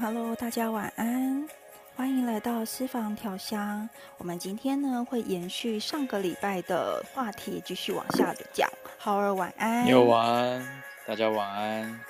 [0.00, 1.48] Hello，大家晚安，
[1.96, 3.88] 欢迎来到私房调香。
[4.16, 8.70] 我们今天呢会延续上个礼拜的话题，继续往下讲。
[8.96, 12.00] 浩儿晚安，你好，晚安，大家晚安。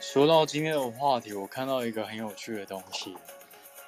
[0.00, 3.16] 说到今天的话题，我看到一个很有趣的东西。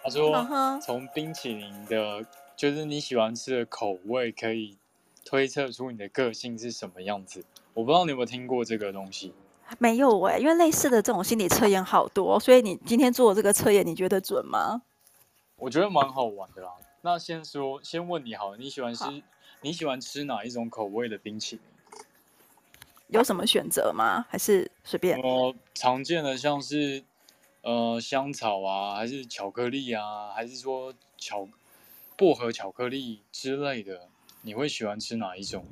[0.05, 0.47] 他说
[0.85, 2.23] ：“从冰淇淋的，
[2.55, 4.77] 就是你喜欢吃的口味，可以
[5.25, 7.43] 推测出你的个性是什么样子。
[7.73, 9.33] 我不知道你有没有听过这个东西？
[9.79, 14.83] 没有哎、欸，因为类似的这种心理测验好多，所以你今天做的这个测验，你觉得准吗？
[15.57, 16.69] 我觉得蛮好玩的啦。
[17.01, 19.23] 那先说，先问你好，你喜欢吃
[19.63, 21.65] 你喜欢吃哪一种口味的冰淇淋？
[23.09, 24.27] 有什么选择吗？
[24.29, 25.19] 还是随便？
[25.23, 27.03] 我常见的像是。”
[27.65, 31.49] 呃，香草啊，还是巧克力啊，还是说巧
[32.15, 34.09] 薄荷巧克力之类的，
[34.43, 35.65] 你会喜欢吃哪一种？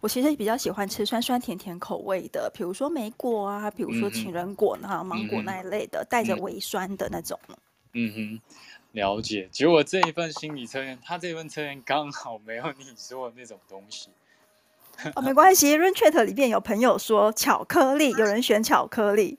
[0.00, 7.38] 我其实比较喜欢吃酸酸甜甜口味的，比如说莓果啊，比如说情人果啊、嗯、芒果那一类的，带着微酸的那种。
[7.92, 8.40] 嗯哼，
[8.92, 9.48] 了解。
[9.50, 14.10] 结果这一份心理测验，他这份测验刚好没有你说的那种东西。
[15.16, 19.38] 哦，没关系，Runchat 里面有朋友说巧克力，有人选巧克力。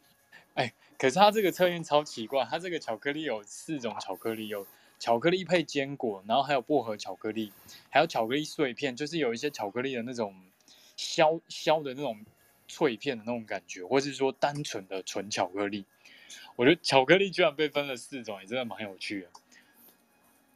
[0.98, 4.66] 可是它这个测验超奇怪，它这个巧克力有四种巧克力，有
[4.98, 7.54] 巧克力配坚果，然后还有薄荷巧克力，
[7.89, 10.36] 还有巧克力碎片，就是有一些巧克力的那种
[10.95, 12.26] 削削的那种
[12.67, 15.86] 脆片的那种感觉，或是说单纯的纯巧克力。
[16.55, 19.30] 我觉得巧克力居然被分了四种，也真的蛮有趣的。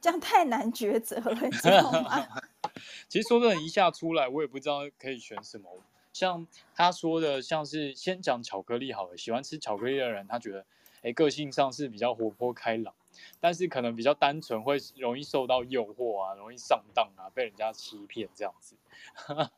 [0.02, 2.28] 这样太难抉择了，你知道吗？
[3.08, 5.70] 其实说真的，一下出来，我也不知道可以选什么。
[6.14, 6.46] 像
[6.76, 9.18] 他说的，像是先讲巧克力好了。
[9.18, 10.66] 喜欢吃巧克力的人，他觉得，
[11.02, 12.94] 哎，个性上是比较活泼开朗，
[13.40, 18.76] 但是可能比较单纯，会容易受到诱惑啊，容易上当啊，被人家欺骗这样子。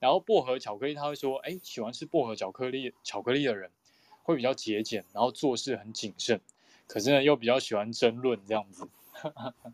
[0.00, 3.70] 然后薄荷巧克力，他会说，哎，喜欢吃薄荷巧克力巧克力的人，
[4.22, 6.40] 会比较节俭，然后做事很谨慎，
[6.86, 8.86] 可是呢，又比较喜欢争论这样子。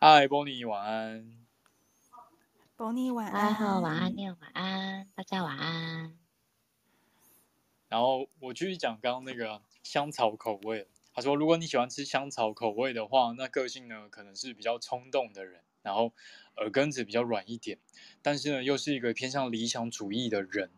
[0.00, 1.43] 嗨，Bonnie，晚安。
[2.84, 6.18] Bonnie 晚安，好，晚安，你好，晚安，大家晚安。
[7.88, 10.86] 然后我继续讲刚刚那个香草口味。
[11.14, 16.12] 他说，如果你喜欢吃香草口味的话，那个性呢，可能是比较冲动的人，然后
[16.58, 17.78] 耳根子比较软一点，
[18.20, 20.68] 但是呢，又是一个偏向理想主义的人。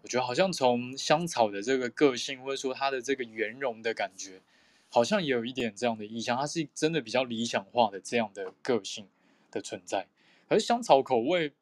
[0.00, 4.40] 我觉得好像从香草的这个个性，或者说他的这个圆融的感觉，
[4.88, 6.34] 好像也有一点这样的意象。
[6.34, 9.10] 他是真的比较理想化的这样的个性
[9.50, 10.08] 的存在。
[10.48, 11.52] 而香草口味，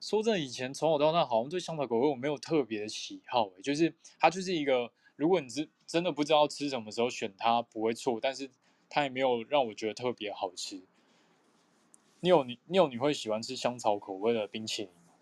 [0.00, 8.50] 说真的，以前从小到大，好像对香草口味我没有特别的喜好，就是它就是一个，如果你是真的不知道吃什么时候选它不会错，但是
[8.90, 10.82] 它也没有让我觉得特别好吃。
[12.20, 15.14] 你有你你有你会喜欢吃香草口味的冰淇淋吗？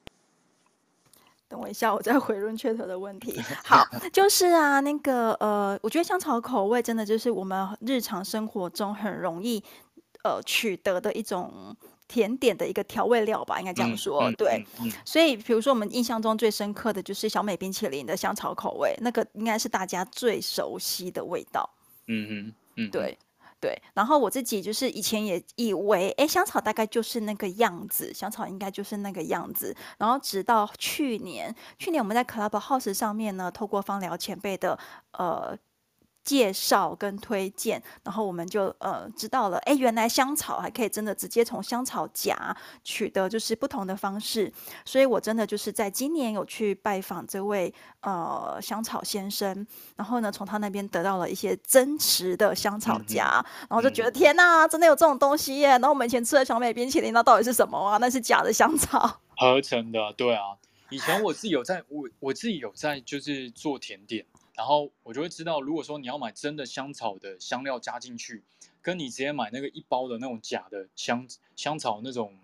[1.47, 3.41] 等我一下，我再回 Runchat 的问题。
[3.65, 9.62] 好，就是啊，那个呃，我觉得香草口味真的就是我们日常生活中很容易
[10.25, 11.76] 呃取得的一种。
[12.06, 14.22] 甜点的一个调味料吧，应该这样说。
[14.25, 21.69] 嗯、对、嗯嗯，所以比如说我们印象中最深刻的就是小美冰淇淋的香草口味，那个应该是大家最熟悉的味道。
[22.06, 23.19] 嗯嗯，嗯，对
[23.60, 23.76] 对。
[23.94, 29.74] 然后我自己就是以前也以为，哎，香草大概就是那个样子，香草应该就是那个样子。
[29.98, 34.78] 然后直到去年，去年我们在 Clubhouse 上面呢，透过芳疗前辈的
[35.12, 35.57] 呃。
[36.24, 42.34] 介绍跟推荐，然后我们就呃知道了，哎，原来香草还可以真的直接从香草荚
[42.82, 44.50] 取得，就是不同的方式。
[44.84, 49.66] 所以我真的就是在今年有去拜访这位呃香草先生，
[49.97, 55.68] 然后呢从他那边得到了一些真实的香草荚，嗯、然后就觉得、嗯、天哪，真的有这种东西耶！
[55.68, 57.98] 然后我们以前吃的小美冰淇淋，那到底是什么啊？
[57.98, 60.42] 那是假的香草合成的，对啊。
[60.91, 64.24] 以前我自己有在，我我自己有在就是做甜点。
[64.56, 68.45] 然后我就会知道，如果说你要买真的香草的香料加进去，
[68.80, 72.39] 跟你直接买那个一包的那种假的香香草那种，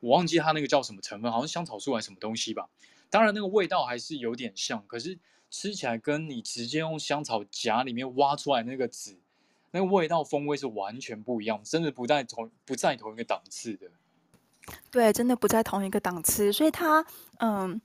[0.00, 2.70] 我忘记它那个叫什么成分，好像香草素还是什么东西吧。
[3.10, 5.18] 当然那个味道还是有点像，可是
[5.50, 9.18] 吃起来跟你直接用香草荚里面挖出来那个籽，
[9.72, 13.90] 那个味道风味是完全不一样，真的不在同不在同一个档次的。
[14.90, 17.04] 对，真的不在同一个档次，所以它
[17.40, 17.80] 嗯。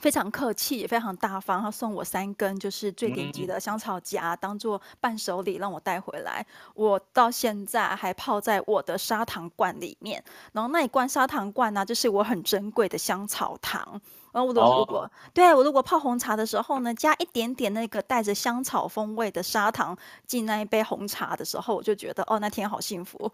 [0.00, 6.44] 非常客气，也非常大方，他送我三根就是最顶级的香草荚，当做伴手礼让我带回来。
[6.74, 14.00] 我到现在还泡在我的砂糖罐里面，然后那一罐砂糖罐呢、啊，就是我很珍贵的香草糖。
[14.32, 19.96] 然后我如果、哦、对我如果泡红茶的时候呢，加一点点那个带着香草风味的砂糖
[20.26, 23.32] 进那一杯红茶的时候，我就觉得哦，那天好幸福。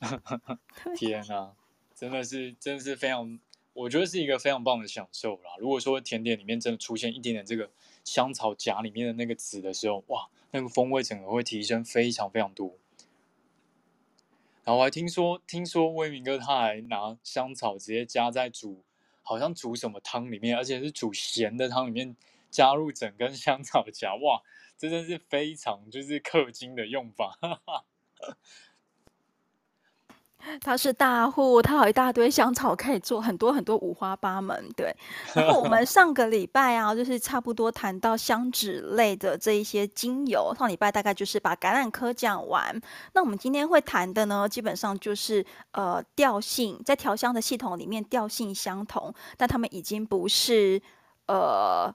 [0.94, 1.52] 天啊，
[1.94, 3.40] 真的是，真的是非常。
[3.74, 5.52] 我觉得是一个非常棒的享受啦。
[5.58, 7.70] 如果说甜点里面真的出现一点点这个
[8.04, 12.76] 香草荚里面的那个籽的时候，哇，那个风味整个会提升非常非常多。
[14.64, 18.84] 然后我还听说，听说威明哥他还拿香草直接加在煮，
[19.22, 22.14] 好像煮什么汤里面，而且是煮咸的汤里面
[22.50, 24.42] 加入整根香草荚，哇，
[24.78, 27.38] 这真是非常就是氪金的用法。
[30.60, 34.68] 他是大户，他有一大堆香草可以做很多很多五花八门。
[34.76, 34.94] 对，
[35.34, 40.54] 然后我们上个礼拜啊，就是差不多谈到香脂类的这一些精油。
[40.58, 42.80] 上礼拜大概就是把橄榄科讲完。
[43.14, 50.80] 那我们今天会谈的呢，基本上就是呃调性，在调香的系统里面调性相同，但他们已经不是
[51.26, 51.94] 呃。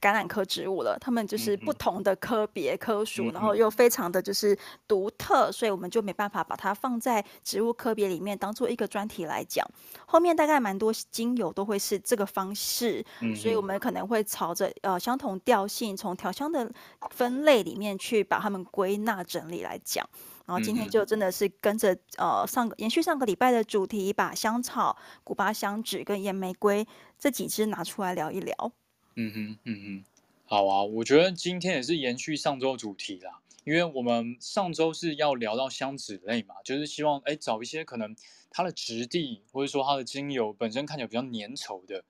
[0.00, 4.56] 橄榄科植物了，它们就是不同的科别科属，然后又非常的就是
[4.88, 9.66] 独特，所以我们就没办法把它放在植物科别里面当做一个专题来讲。
[10.06, 16.70] 后面大概蛮多精油都会是这个方式，所以我们可能会朝着呃相同调性，从调香的
[17.10, 20.08] 分类里面去把它们归纳整理来讲。
[20.46, 26.86] 然后今天就真的是跟着呃上个延续上个礼拜的主题，把香草、古巴香脂跟岩玫瑰
[27.18, 28.72] 这几支拿出来聊一聊。
[29.18, 30.04] 嗯哼，嗯哼，
[30.44, 38.14] 好啊，我觉得今天也是延续上周主题啦，因为我们上周是要聊到香脂类嘛，就是希望哎找一些可能
[38.50, 42.04] 它的质地或者说它的精油本身看起来比较粘稠的，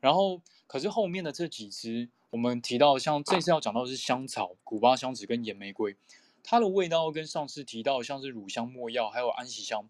[0.00, 5.96] 然后可是后面的这几支我们提到像这次要讲到的是香草、古巴香脂跟岩玫瑰，
[6.44, 9.88] 它的味道跟上次提到像是乳香、没药还有安息香，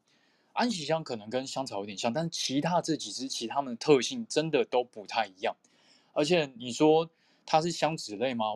[0.52, 5.56] 安息香可能跟香草有点像，但是其他这几支其他们的特性真的都不太一样。
[6.12, 7.10] 而且你说
[7.44, 8.46] 它是香脂类吗？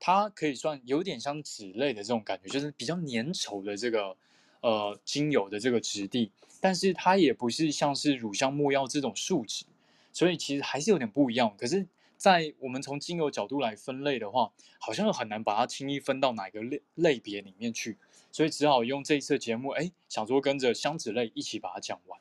[0.00, 4.14] 它可以算有点像脂类的这种感觉，就是比较粘稠的这个
[4.60, 6.30] 呃精油的这个质地，
[6.60, 9.64] 但是它也不是像是乳香、木药这种树脂，
[10.12, 11.56] 所以其实还是有点不一样。
[11.56, 11.86] 可是，
[12.18, 17.96] 在我们从精油角度来分类的话，好像很难把它轻易分到哪个类类别里面去，
[18.30, 22.20] 所以只好用这一次节目，哎，想说跟着香脂类一起把它讲完。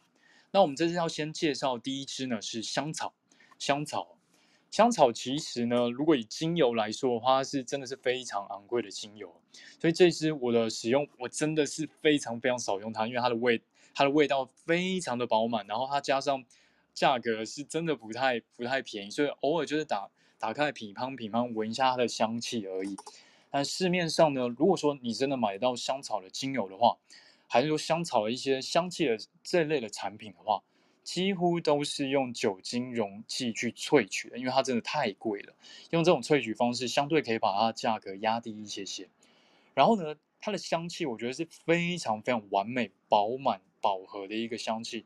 [0.52, 3.14] 那我们这次要先介绍第一支呢，是香草，
[3.60, 4.16] 香草。
[4.74, 9.32] 香草其实呢，如果以精油来说的话，它是真的是非常昂贵的精油，
[9.80, 13.62] 所以这支我的使用，我真的是非常非常少用它，因为它的味，
[13.94, 16.44] 它的味道非常的饱满，然后它加上
[16.92, 20.10] 价格是真的不太不太便宜，所以偶尔就是打
[20.40, 22.98] 打开品乓品乓闻一下它的香气而已。
[23.52, 26.98] 但市面上呢，如果说你真的买到香草的精油的话，
[27.48, 30.64] 还是说香草的一些香气的这类的产品的话。
[31.04, 35.54] 几乎都是用酒精溶剂去萃取的，因为它真的太贵了。
[35.90, 39.10] 用这种萃取方式，相对可以把它的价格压低一些些。
[39.74, 45.06] 然后呢，它的香气我觉得是非常非常完美、饱满、饱和的一个香气。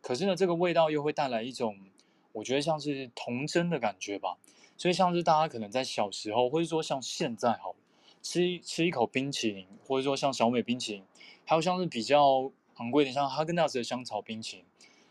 [0.00, 1.78] 可是呢，这个味道又会带来一种
[2.32, 4.36] 我觉得像是童真的感觉吧。
[4.76, 7.74] 所以像是大家可能在小时候，或者说像现在好
[8.22, 11.04] 吃吃一口冰淇淋，或者说像小美冰淇淋，
[11.44, 14.64] 还有像是比较昂贵的像哈根达斯的香草冰淇淋。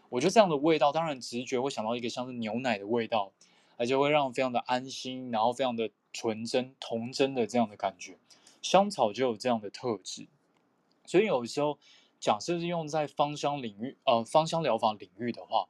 [0.09, 3.31] 我觉得这样的味道，当然直觉会想到一个像是牛奶的味道，
[3.75, 8.17] 而且会让非常的安心，然后非常的纯真、童真的这样的感觉。
[8.61, 10.27] 香草就有这样的特质，
[11.05, 11.77] 所以有时候
[12.19, 15.67] 假设是用在芳香领域，呃，芳香疗法领域的话，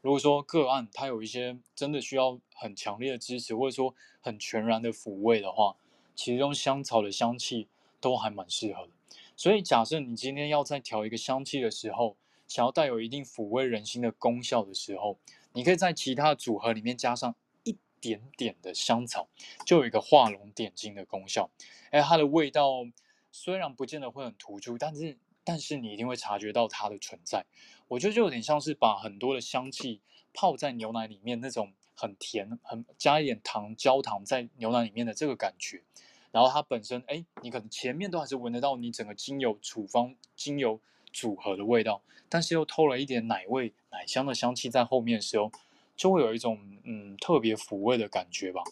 [0.00, 5.76] 如果说个案它有一些真的需要很强烈的支持，或者说很全然的抚慰的话，
[6.14, 7.68] 其实用香草的香气
[8.00, 8.92] 都还蛮适合的。
[9.36, 12.16] 所以假设你今天要在调一个香气的时候，
[12.50, 15.16] 想要带有一定抚慰人心的功效的时候，
[15.52, 19.28] 你可以在其他组合里面加上一点点的香草，
[19.64, 21.48] 就有一个画龙点睛的功效。
[21.92, 22.84] 哎，它的味道
[23.30, 27.46] 虽然不见得会很突出，但是但是你一定会察觉到它的存在。
[27.86, 30.00] 我觉得就有点像是把很多的香气
[30.34, 35.84] 泡在牛奶里面那种很甜，很加一点糖焦糖在牛奶里面的这个感觉。
[36.32, 40.80] 然后它本身，哎，你可能前面都还是闻得到你整个精油处方精油。
[41.12, 45.50] 组合的味道，但是又透了一点奶味、奶香的香气在后面的时候，
[45.96, 48.62] 就会有一种嗯特别抚慰的感觉吧。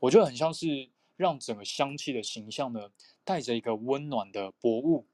[0.00, 2.90] 我觉得很像是让整个香气的形象呢，
[3.24, 5.06] 带着一个温暖的薄雾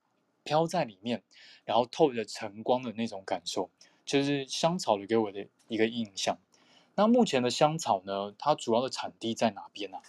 [0.42, 1.22] 飘在里面，
[1.64, 3.70] 然后透着晨光的那种感受，
[4.04, 6.38] 就是香草的给我的一个印象。
[6.96, 10.02] 那目前的香草呢，它主要的产地在哪边呢、啊？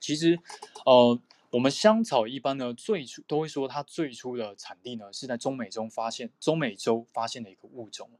[0.00, 0.38] 其实，
[0.84, 1.18] 呃，
[1.54, 8.10] 我们香草一般呢，最初都会说它最初的产地呢是在中美洲发现，中美洲发现的一个物种，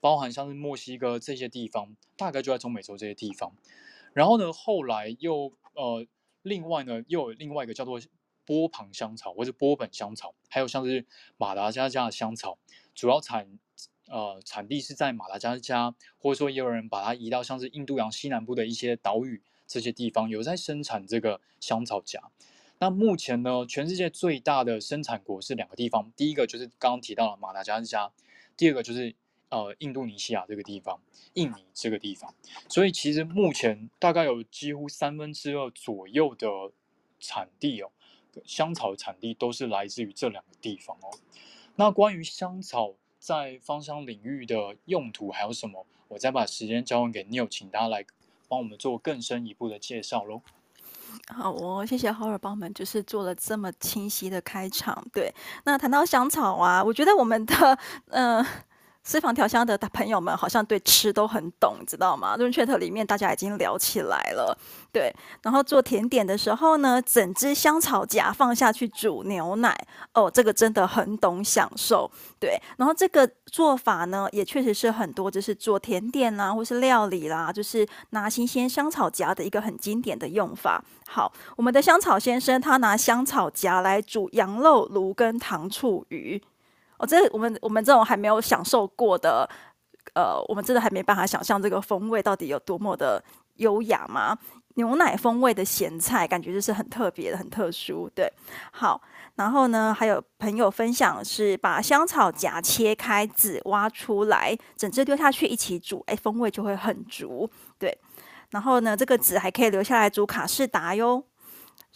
[0.00, 3.54] 包含像是墨西哥这些地方，大概就在中美洲这些地方。
[4.12, 6.04] 然后呢，后来又呃，
[6.42, 8.00] 另外呢又有另外一个叫做
[8.44, 12.58] 波旁香草或者波本香草，还有像是马达加加的香草，
[12.96, 13.60] 主要产。
[14.08, 22.20] 呃，产地是在马达加加，或者说也有人把它移到像是印度洋西南部的一些岛屿这些地方，有在生产这个香草荚。
[22.82, 28.10] 那目前呢，全世界最大的生产国是两个地方，第一个就是刚刚提到了马达加斯加，
[28.56, 29.14] 第二个就是
[29.50, 31.00] 呃印度尼西亚这个地方，
[31.34, 32.34] 印尼这个地方。
[32.68, 36.48] 所以其实目前大概有几乎三分之二左右的
[37.20, 37.92] 产地哦，
[38.44, 41.16] 香草产地都是来自于这两个地方哦。
[41.76, 42.96] 那关于香草。
[43.20, 45.86] 在芳香领域的用途还有什么？
[46.08, 48.04] 我再把时间交还给 Neil，请大家来
[48.48, 50.42] 帮我们做更深一步的介绍喽。
[51.28, 55.04] 好，我谢谢 Horror 帮我们就是做了这么清晰的开场。
[55.12, 57.78] 对，那谈到香草啊，我觉得我们的
[58.10, 58.44] 嗯。
[59.04, 64.56] 私房调香的朋友们好像对吃都很懂，知道吗？Room Chat 里面大家已经聊起来了，
[64.92, 65.12] 对。
[65.42, 69.76] 然后做甜点的时候呢，整只香草荚放下去煮牛奶，
[70.14, 72.56] 哦，这个真的很懂享受，对。
[72.76, 80.82] 然后这个做法呢，也确实是很多，就是做甜点啦，或是料理啦，就是拿新鲜香草荚的一个很经典的用法。
[81.08, 86.40] 好，我们的香草先生他拿香草荚来煮羊肉炉跟糖醋鱼。
[87.02, 89.48] 哦，这我们我们这种还没有享受过的，
[90.14, 93.22] 呃，我们真的还没办法想象这个风味到底有多么的
[93.56, 94.38] 优雅吗？
[94.76, 98.08] 牛奶风味的咸菜，感觉就是很特别的、很特殊。
[98.14, 98.32] 对，
[98.70, 99.02] 好，
[99.34, 107.50] 然后呢，还有朋友分享是把香草荚切开，籽挖出来，整只丢下去一起煮，哎，风味就会很足。
[107.80, 107.98] 对，
[108.50, 111.24] 然后呢，这个籽还可以留下来煮卡士达哟。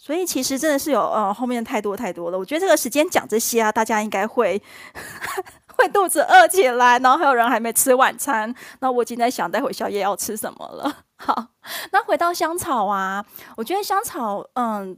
[0.06, 4.62] 所以其实真的是有呃后面太多太多了，我觉得这个时间讲这些啊，大家应该会
[5.76, 10.98] 会肚子饿起来，然后还有人还没吃晚餐，那我已经在想待会宵夜要吃什么了。
[11.18, 11.48] 好，
[11.90, 13.25] 那回到香草啊，
[13.56, 14.96] 我觉得香草嗯。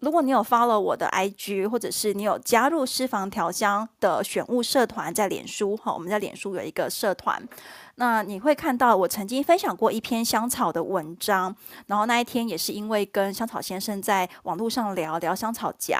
[0.00, 7.42] 如果你有 follow 我的 IG，或者是你有加入私房调香的选物社团，在脸书哈，我们在脸书有一个社团，
[7.94, 15.96] 那你会看到我曾经分享过一篇香草的文章，然后那一天也是因为跟香草先生在网络上聊聊香草荚，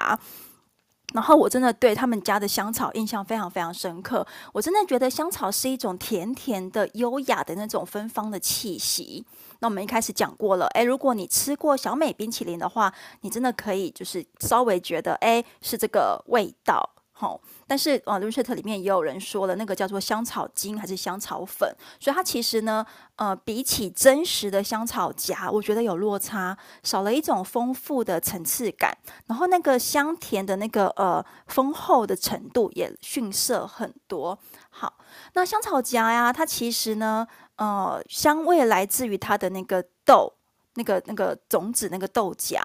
[1.13, 9.25] 然后我真的对他们家的香草印象非常非常深刻，我真的觉得香草是一种甜甜的、优雅的那种芬芳的气息。
[9.59, 16.87] 那我们一开始讲过了，诶，如果你吃过小美冰淇淋的话，你真的可以就是稍微觉得，诶，是这个味道，
[17.17, 17.41] 吼。
[17.65, 34.37] 但是啊，Room Chat 里面也有人说了，那个叫做香草精还是香草粉，所以它其实呢，呃，比起真实的香草荚，我觉得有落差，少了一种丰富的层次感，然后那个香甜的那个呃丰厚的程度也逊色很多。
[34.69, 34.93] 好，
[35.33, 37.27] 那香草荚呀，它其实呢。
[37.57, 40.31] 呃，香味来自于它的那个豆，
[40.75, 42.61] 那个那个种子，那个豆荚，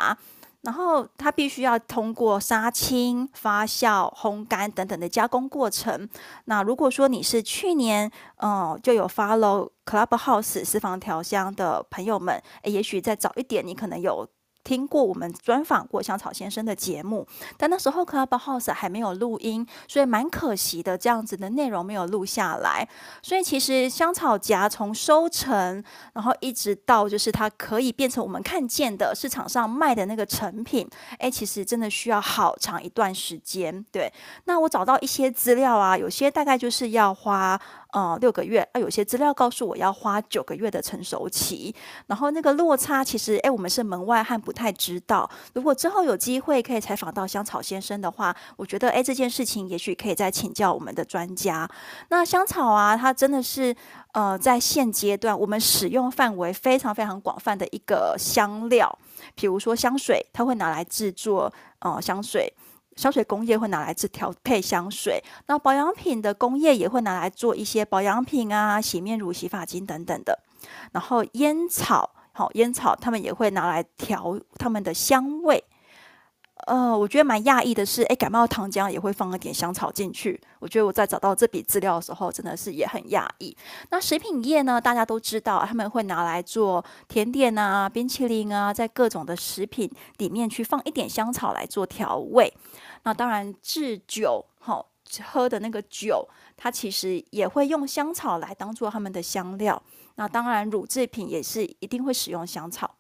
[0.63, 6.09] 然后它必须要通过杀青、发酵、烘干等等的加工过程。
[6.47, 14.29] 那如果说你是去年呃就有 follow Clubhouse 私房调香的朋友们，也许再早一点，你可能有。
[14.65, 17.27] 听过我们专访过香草先生的节目，
[17.57, 22.89] 但那时候 Clubhouse 还没有录音，所以蛮可惜的，这样子的内容没有录下来。
[23.23, 30.89] 所以其实香草荚从收成，然后一直到就是它可以变成我们看见的市场上卖的那个成品，
[31.19, 33.85] 哎，其实真的需要好长一段时间。
[33.91, 34.13] 对，
[34.45, 37.61] 那我找到一些资料啊，有些大概就是要花。
[37.93, 41.75] 呃，六个月啊，有些资料告诉我要花九个月的成熟期，
[42.07, 45.29] 然后那个落差其实，哎，我们是门外汉，不太知道。
[45.53, 51.69] 如果之后有机会可以采访到香草先生的话，我觉得，哎，这件事情也许可以再请教我们的专家。
[52.09, 53.77] 那香草啊，它真的是
[54.13, 58.99] 呃，在现阶段我们使用范围非常非常广泛的一个香料，
[59.35, 62.51] 比如说香水，它会拿来制作呃香水。
[62.97, 70.39] 香水工业会拿来制调配香水，那保养品的工业也会拿来做一些保养品啊，洗面乳、洗发精等等的。
[70.93, 75.65] 然后烟草，好烟草，他们也会拿来调他们的香味。
[76.67, 80.41] 呃，我觉得蛮讶异的是，诶，感冒糖浆也会放一点香草进去。
[80.61, 83.57] 我觉得我在找到这笔资料的时候，真的是也很讶异。
[83.91, 92.53] 那食品业呢，大家都知道，他们会拿来做甜点啊、冰淇淋啊，在各种的食品里面去放一点香草来做调味。
[93.03, 94.87] 那当然制酒，好
[95.25, 99.83] 喝的那个酒，它其实也会用香草来当做他们的香料。
[100.15, 102.95] 那当然，乳制品也是一定会使用香草。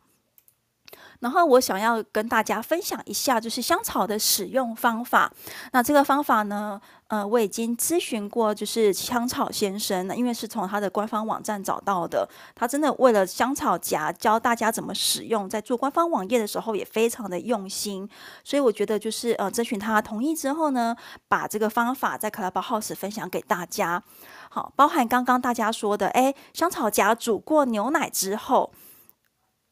[1.23, 5.33] 然后我想要跟大家分享一下，就是香草的使用方法。
[5.71, 12.29] 那这个方法呢，呃，我已经咨询过，就是香草先生呢，因为是从他的官方网站找到的。
[12.57, 18.09] 他真的为了香草荚教大家怎么使用，在做官方网页的时候也非常的用心。
[18.43, 20.97] 所以我觉得就是呃，征询他同意之后呢，
[21.29, 24.03] 把这个方法在 Clubhouse 分享给大家。
[24.51, 28.73] 好，包含刚刚大家说的，哎，香草荚煮过牛奶之后。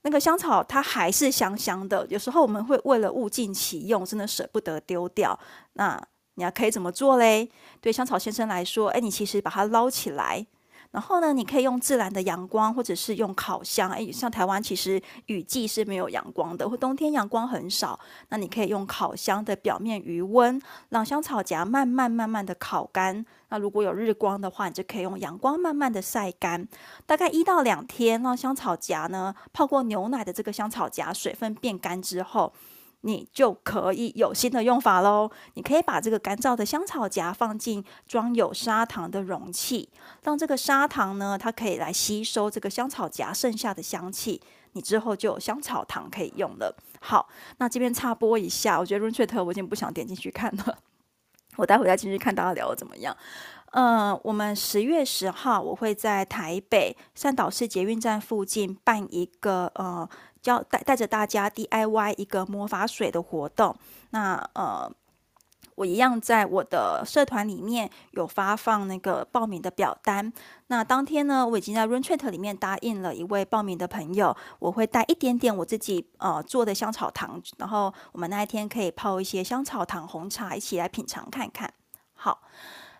[0.02, 5.38] 那个香草它还是香香的，有时候我们会为了物尽其用，真的舍不得丢掉。
[5.74, 6.00] 那
[6.34, 7.50] 你要可以怎么做嘞？
[7.80, 10.46] 对香草先生来说，哎，你其实把它捞起来。
[10.92, 13.92] 然后呢，你可以用自然的阳光，或者是用烤箱。
[13.92, 18.00] 诶，像台湾其实雨季是没有阳光的，或冬天阳光很少。
[18.30, 23.24] 那你可以用烤箱的表面余温，让香草荚慢慢慢慢的烤干。
[23.50, 26.66] 那如果有日光的话，你就可以用阳光慢慢的晒干。
[27.04, 32.52] 大概一到两天，让香草荚呢泡过牛奶的这个香草荚水分变干之后。
[33.02, 35.30] 你就可以有新的用法喽。
[35.54, 39.88] 你可以把这个干燥的香草荚放进装有砂糖的容器，
[40.22, 44.38] 让这个砂糖呢，它可以来吸收这个香草荚剩下的香气。
[44.72, 46.76] 你之后就有香草糖可以用了。
[47.00, 47.26] 好，
[47.56, 50.78] 那这边插播一下，我觉得 Room 我已经不想点进去看了，
[51.56, 53.16] 我待会再进去看大家聊的怎么样。
[53.72, 60.08] 呃，我们十月十号我会在台北善岛市捷运站附近办一个呃。
[60.42, 63.76] 叫带带着大家 DIY 一个魔法水的活动，
[64.08, 64.90] 那呃，
[65.80, 70.30] 我一样在我的社团里面有发放那个报名的表单。
[70.66, 81.72] 那当天呢，我已经在 RoomChat 里面答应了一位报名的朋友，我会带一点点我自己呃做的香草糖，然后我们那一天可以泡一些香草糖红茶，一起来品尝看看。
[82.12, 82.42] 好。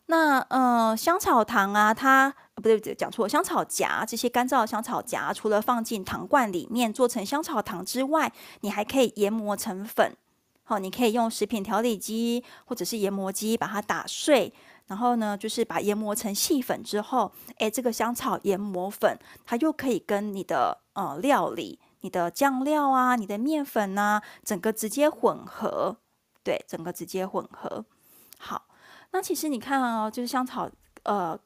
[0.07, 10.17] 那呃，香草糖啊，它不对不对，讲错，香草荚这些干燥的香草荚，除了放进糖罐里面做成香草糖之外，你还可以研磨成粉。
[10.71, 14.53] 好，你可以用食品调理机或者是研磨机把它打碎，
[14.87, 25.97] 然后呢，就是把研磨成细粉之后，诶，这个香草研磨粉它又可以跟你的呃料理、你的酱料啊、你的面粉啊，整个直接混合，
[26.45, 27.85] 对，整个直接混合，
[28.39, 28.67] 好。
[29.11, 30.71] 那其实你看哦，就是香草，
[31.03, 31.37] 呃，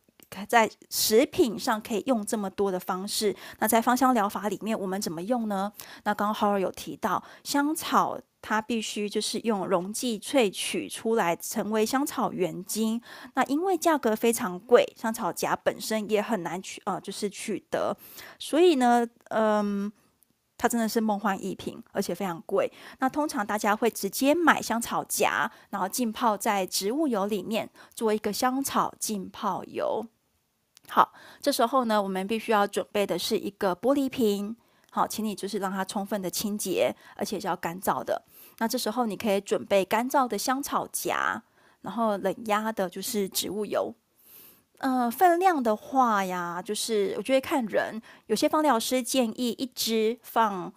[0.46, 3.36] 在食品上可以用这么多的方式。
[3.58, 5.70] 那在芳香疗法里面，我们怎么用呢？
[6.04, 12.98] 那刚刚 HORR 有提到，香草它必须就是用溶剂萃取出来，成为香草原精。
[13.34, 17.94] 那因为价格非常贵，香草荚本身也很难取，呃，就是取得，
[18.38, 19.92] 所以呢，嗯。
[20.56, 22.72] 它真的是梦幻一品，而且非常贵。
[23.00, 30.06] 那通常大家会直接买香草荚，然后浸泡在植物油里面，做一个香草浸泡油。
[30.88, 34.54] 好，这时候呢，我们必须要准备的是一个玻璃瓶。
[34.90, 38.22] 好，请你就是让它充分的清洁，而且是要干燥的。
[38.58, 41.42] 那这时候你可以准备干燥的香草荚，
[41.80, 43.92] 然后冷压的就是植物油。
[44.78, 50.72] 呃，分量的话呀，就是我觉得看人，有些芳疗师建议一支放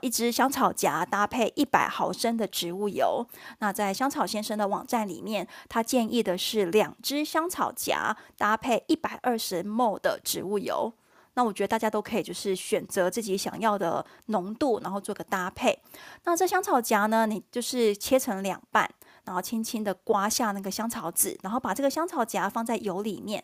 [0.00, 3.26] 一支香草荚搭配一百毫升的植物油。
[3.58, 10.92] 那在香草先生的网站里面，他建议的是两支香草荚搭配一百二十 m 的植物油。
[11.34, 15.78] 那我觉得大家都可以就是选择自己想要的浓度，然后做个搭配。
[16.24, 18.88] 那这香草荚呢，你就是切成两半。
[19.26, 23.42] 然后轻轻的刮下那个香草籽，然后把这个香草荚放在油里面。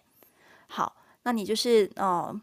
[0.67, 2.39] 好，那你就是呃，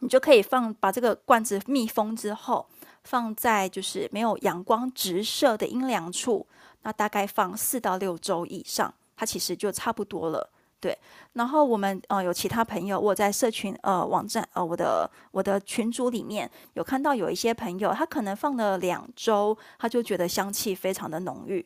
[0.00, 2.68] 你就可以放把这个罐子密封之后，
[3.06, 6.46] 放在就是没有阳光直射的阴凉处，
[6.82, 10.50] 那大概放四到六周以上，它其实就差不多了。
[10.78, 10.96] 对，
[11.32, 21.64] 然后我们呃有其他朋友，我在社群呃网站呃我的我的群组里面有看到有一些朋友，他可能放了两周，他就觉得香气非常的浓郁。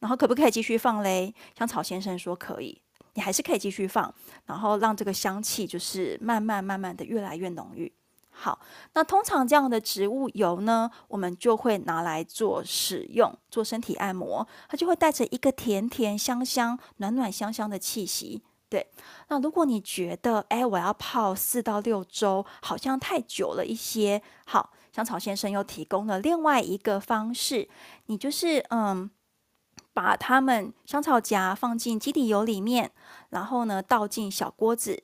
[0.00, 1.32] 然后可不可以继续放嘞？
[1.56, 2.80] 香草先生说可以，
[3.14, 4.12] 你还是可以继续放，
[4.46, 7.90] 然后让这个香气就是慢慢慢慢的越来越浓郁。
[8.40, 8.60] 好，
[8.94, 18.40] 那通常这样的植物油呢，我们就会拿来做使用，做身体按摩，它就会带着一个甜甜香香、暖暖香香的气息。
[18.68, 18.86] 对，
[19.26, 27.68] 那如果你觉得，哎，我要泡四到六周，好像太久了一些，好，香草先生又提供了另外一个方式，
[28.06, 29.10] 你就是嗯。
[29.94, 32.92] 把它们香草荚放进基底油里面，
[33.30, 35.02] 然后呢倒进小锅子，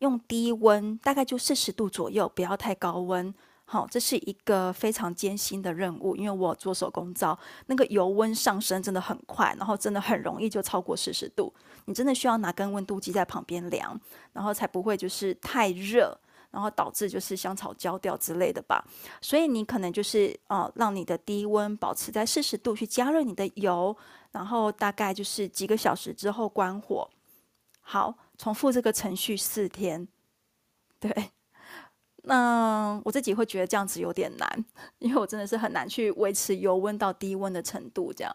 [0.00, 3.34] 用低温，大概就四十度左右，不要太高温。
[3.64, 13.96] 好，这是一个非常艰辛的任务，因为我做手工皂，那个油温上升真的很快，然后真的很容易就超过四十度，你真的需要拿根温度计在旁边量，
[14.32, 16.18] 然后才不会就是太热，
[16.50, 18.84] 然后导致就是香草焦掉之类的吧。
[19.20, 23.96] 所以你可能就是呃，让你的低温保持在四十度去加热你的油，
[24.32, 27.08] 然后大概就是几个小时之后关火。
[27.82, 30.08] 好，重复这个程序四天，
[30.98, 31.30] 对。
[32.24, 34.64] 那我自己会觉得这样子有点难，
[34.98, 38.34] 因为我真的是很难去维持油温到低温的程度，这样，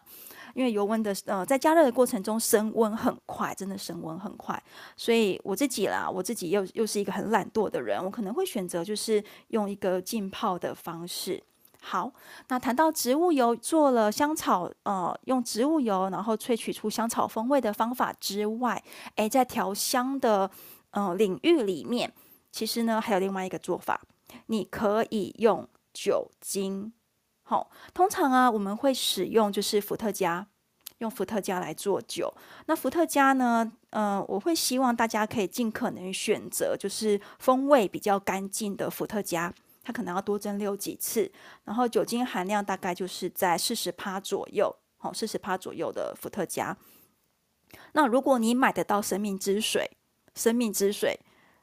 [0.54, 4.60] 因为油温的呃在加热的过程中升温很快，真的升温很快，
[4.96, 11.42] 所以我自己啦，我自己又又是一个很懒惰的人，我可能会选择就是用一个浸泡的方式。
[11.80, 12.12] 好，
[12.48, 18.82] 那谈到植物油做了香草，呃，用植物油然后萃取出香草风味的方法之外，
[19.14, 20.50] 诶，在调香的
[20.90, 22.12] 呃领域里面。
[22.50, 24.00] 其实呢，还有另外一个做法，
[24.46, 26.92] 你可以用酒精。
[27.42, 30.46] 好、通常啊，我们会使用就是伏特加，
[30.98, 32.32] 用伏特加来做酒。
[32.64, 39.52] 那伏特加呢，呃，我会希望大家可以尽可能选择就是风味比较干净的伏特加，
[39.86, 41.30] 它可能要多蒸馏几次，
[41.62, 46.76] 然后酒精含量大概就是在四十趴左右，好、四十趴左右的伏特加。
[47.92, 49.88] 那如果你买得到生命之水，
[50.34, 51.20] 生命之水。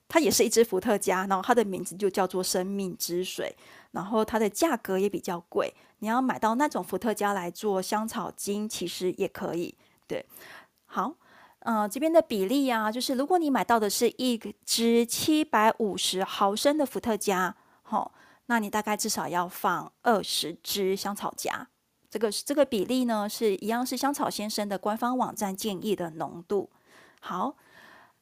[0.10, 3.56] 它也是一支伏特加，然后它的名字就叫做生命之水，
[3.94, 5.74] 然后它的价格也比较贵。
[6.00, 9.76] 你要买到那种伏特加来做香草精，其实也可以。
[10.06, 10.24] 对，
[10.86, 11.16] 好，
[11.60, 18.12] 呃，这边的比例啊，就是如果你买到的是一支七百五十毫升的伏特加，好、
[18.48, 21.68] 那你大概至少要放二十支香草荚。
[22.10, 26.70] 这个这个比例呢，是一样是香草先生的官方网站建议的浓度。
[27.22, 27.56] 好。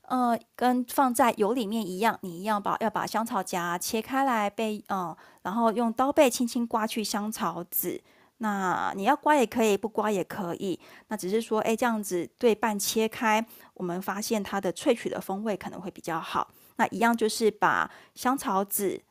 [0.08, 8.02] 呃，跟放在油里面一样，你一样把要把香草荚切开来被，呃，然后用刀背轻轻刮去香草籽。
[8.40, 10.78] 那你要刮也可以，不刮也可以。
[11.08, 13.46] 那只是说，哎，这样子对半切开，
[13.76, 16.52] 我们发现它的萃取的风味可能会比较好。
[16.76, 19.02] 那一样就是把香草籽，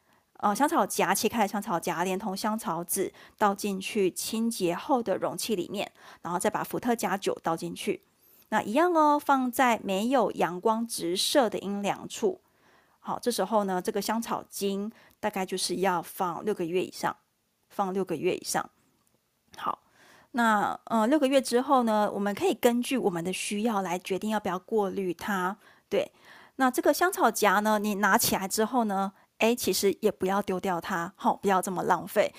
[0.42, 5.90] 呃，香草荚切开的香草荚连同香草籽倒进去清洁后的容器里面，
[6.22, 8.02] 然后再把伏特加酒倒进去。
[8.48, 12.40] 那一样哦，放在没有阳光直射的阴凉处。
[12.98, 17.16] 好，这时候呢，这个香草精大概就是要放六个月以上，
[17.68, 18.68] 放六个月以上。
[19.56, 19.78] 好，
[20.32, 25.56] 那呃六个月之后呢，我们可以根据我们的需要来决定要不要过滤它。
[25.88, 26.12] 对，
[26.56, 32.32] 那这个香草荚呢，你拿起来之后呢，诶，其实也不要丢掉它，好，不要这么浪费。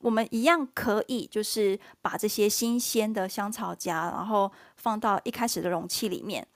[0.00, 6.46] 我们一样可以，就是把这些新鲜的香草荚，然后放到一开始的容器里面，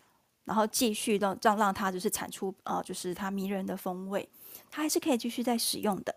[0.45, 4.29] 然后继续让让让它就是产出呃，就是它迷人的风味，
[4.71, 6.15] 它还是可以继续再使用的。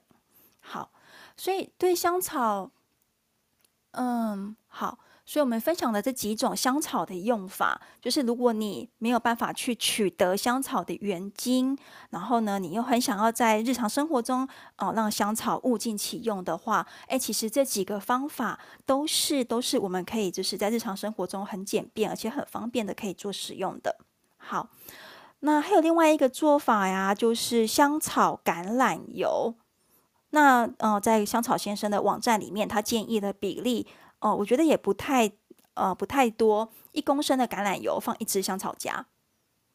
[0.59, 0.91] 好，
[1.35, 2.71] 所以对香草，
[3.91, 4.99] 嗯，好。
[5.27, 11.75] 所以我们分享的这几种香草的用法，就是如果你没有办法去取得香草的原精，
[12.11, 23.97] 然后呢，你又很想要在日常生活中哦让香草物尽其用的话，哎，其实这几个方法都是都是我们可以就是在日常生活中很简便而且很方便的可以做使用的。
[24.37, 24.69] 好，
[25.39, 29.55] 那还有另外一个做法呀，就是香草橄榄油。
[30.29, 33.87] 那呃，在香草先生的网站里面，他建议的比例。
[34.25, 35.31] 哦，我觉得也不太，
[35.75, 36.67] 呃，不太多。
[36.93, 39.05] 一公升的橄榄油放一支香草荚，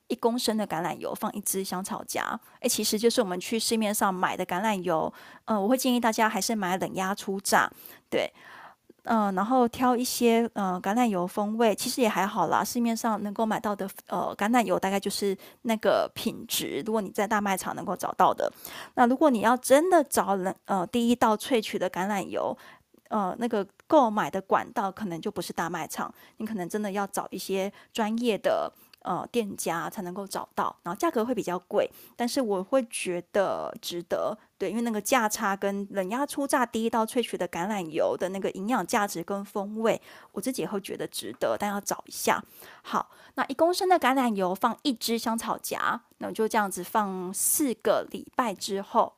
[0.09, 2.21] 一公升的橄榄油放一支香草荚。
[2.59, 5.13] 诶，其实就是我们去市面上买的橄榄油。
[5.45, 7.71] 呃，我会建议大家还是买冷压初榨，
[8.09, 8.29] 对，
[9.05, 12.65] 嗯、然后挑一些呃橄榄油风味，其实也还好啦。
[12.65, 16.83] 市面上能够买到的呃橄榄油大概就是那个品质。
[16.85, 18.53] 如果你在大卖场能够找到的，
[18.97, 22.59] 那如果你要真的找冷呃第一道萃取的橄榄油。
[23.11, 28.73] 呃，那个购买的管道可能就不是大卖场，你可能真的要找一些专业的
[29.03, 40.01] 呃店家才能够找到，然后价格会比较贵，但是我会觉得值得，对，因为那个价差跟冷压初榨第一道萃取的橄榄油的那个营养价值跟风味，
[40.31, 42.41] 我自己也会觉得值得，但要找一下。
[42.83, 49.15] 好，那一公升的橄榄油放一支香草荚，那就这样子放四个礼拜之后，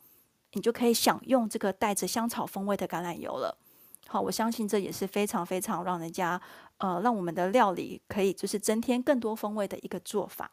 [0.53, 3.59] 你就可以享用这个带着香草风味的橄榄油了。
[4.13, 6.39] 好，我相信这也是非常非常让人家，
[6.77, 10.51] 呃，让我们的料理可以就是增添更多风味的一个做法。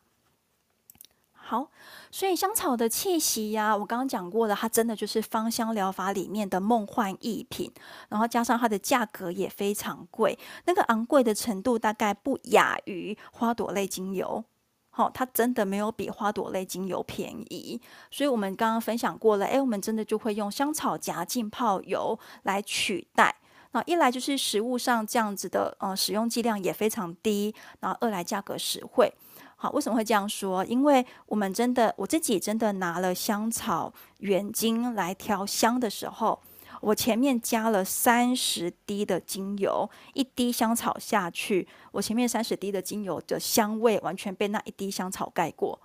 [1.33, 1.69] 好，
[2.09, 7.69] 所以香草的气息呀，我刚刚讲过了，它真的就是芳香疗法里面的梦幻逸品，
[8.07, 14.41] 然后加上它的价格也非常贵，那个昂贵的程度大概不亚于花朵类精油。
[14.89, 17.81] 好，它真的没有比花朵类精油便宜。
[18.09, 23.35] 所以我们刚刚分享过了，哎，我们真的就会用香草夹浸泡油来取代。
[23.71, 29.13] 那一来就是食物上这样子的，呃，使用剂量也非常低，然后二来价格实惠。
[29.55, 30.63] 好，为什么会这样说？
[30.65, 36.41] 因为我们真的，我自己真的拿了香草原精来调香的时候。
[36.81, 45.77] 我前面加了三十滴的精油，一滴香草下去，我前面三十滴的精油的香味完全被那一滴香草盖过，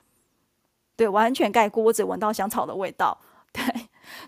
[0.94, 3.18] 对，完全盖过，我只闻到香草的味道。
[3.52, 3.64] 对，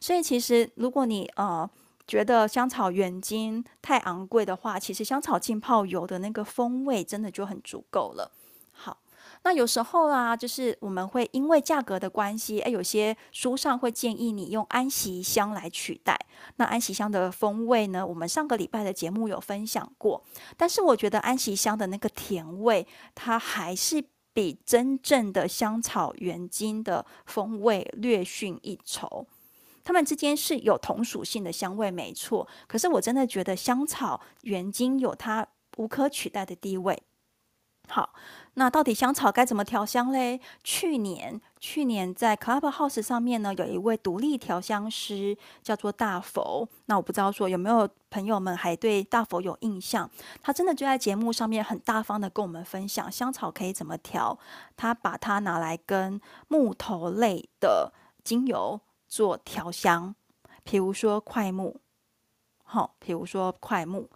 [0.00, 1.70] 所以其实如果你呃
[2.06, 8.32] 觉得香草原精太昂贵的话，其实香草浸泡油的那个风味真的就很足够了。
[8.72, 8.98] 好。
[9.42, 16.18] 那有时候啊，就是我们会因为价格的关系，诶，有些书上会建议你用安息香来取代。
[16.56, 20.24] 那安息香的风味呢，我们上个礼拜的节目有分享过。
[20.56, 29.28] 但是我觉得安息香的那个甜味，它还是比真正的香草原精的风味略逊一筹。
[29.86, 32.48] 它们之间是有同属性的香味，没错。
[32.66, 35.46] 可是我真的觉得香草原精有它
[35.76, 37.00] 无可取代的地位。
[37.88, 38.12] 好。
[38.58, 40.40] 那到底香草该怎么调香嘞？
[40.64, 46.66] 去年，去年在 Clubhouse 上面呢，有一位独立调香师叫做大佛。
[46.86, 50.10] 那我不知道说有没有朋友们还对大佛有印象？
[50.40, 54.38] 他真的就在节目上面很大方的跟我们分享香草可以怎么调。
[54.74, 56.18] 他把它拿来跟
[56.48, 57.92] 木头类的
[58.24, 60.14] 精油做调香，
[60.64, 61.80] 比如说桧木，
[62.62, 64.08] 好，比如说桧木，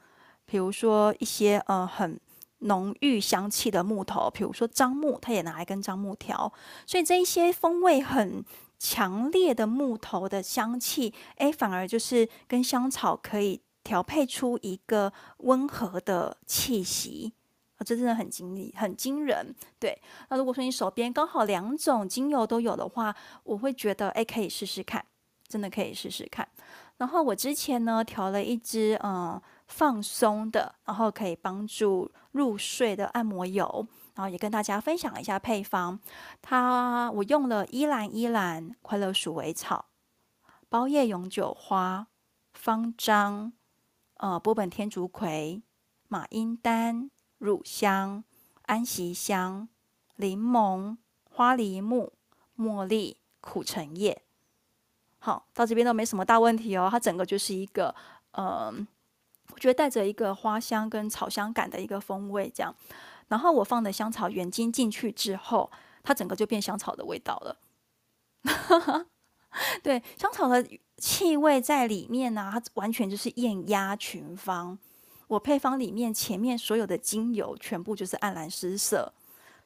[0.44, 2.20] 比如说一些呃很。
[2.62, 6.53] 浓郁香气的木头，比如说樟木，它也拿来跟樟木调，
[6.85, 8.44] 所以这一些风味很
[8.79, 17.33] 强烈的木头的香气，哎，反而就是跟香草可以调配出一个温和的气息，
[17.80, 19.52] 啊，这真的很惊异，很惊人。
[19.80, 25.04] 对，那如果说你手边刚好两种精油都有的话，我会觉得，哎，可以试试看，
[25.48, 26.46] 真的可以试试看。
[26.98, 29.42] 然后我之前呢调了一支，嗯。
[29.70, 35.96] 放松的，然后可以帮助入睡的按摩油，然后也跟大家分享一下配方。
[36.42, 39.84] 它我用了依兰依兰、快乐鼠尾草、
[40.68, 42.08] 包叶永久花、
[42.52, 43.52] 方樟、
[44.16, 45.62] 呃波本天竺葵、
[46.08, 47.08] 马罂丹、
[47.40, 48.22] 乳香、
[48.66, 49.68] 安息香、
[50.14, 52.12] 柠檬、花梨木、
[52.57, 54.22] 茉莉、苦橙叶。
[55.18, 56.88] 好，到这边都没什么大问题哦。
[56.88, 57.92] 它整个就是一个
[58.35, 58.87] 嗯。
[59.53, 62.72] 我觉得带着一个花香跟草香感的一个风味，这样，
[63.26, 65.68] 然后我放的香草原精进去之后，
[66.05, 67.57] 它整个就变香草的味道了。
[68.44, 69.07] 哈 哈
[69.83, 70.64] 对，香草的
[70.98, 74.79] 气味在里面呢、它完全就是艳压群芳。
[75.30, 79.12] 我配方里面前面所有的精油全部就是暗蓝失色，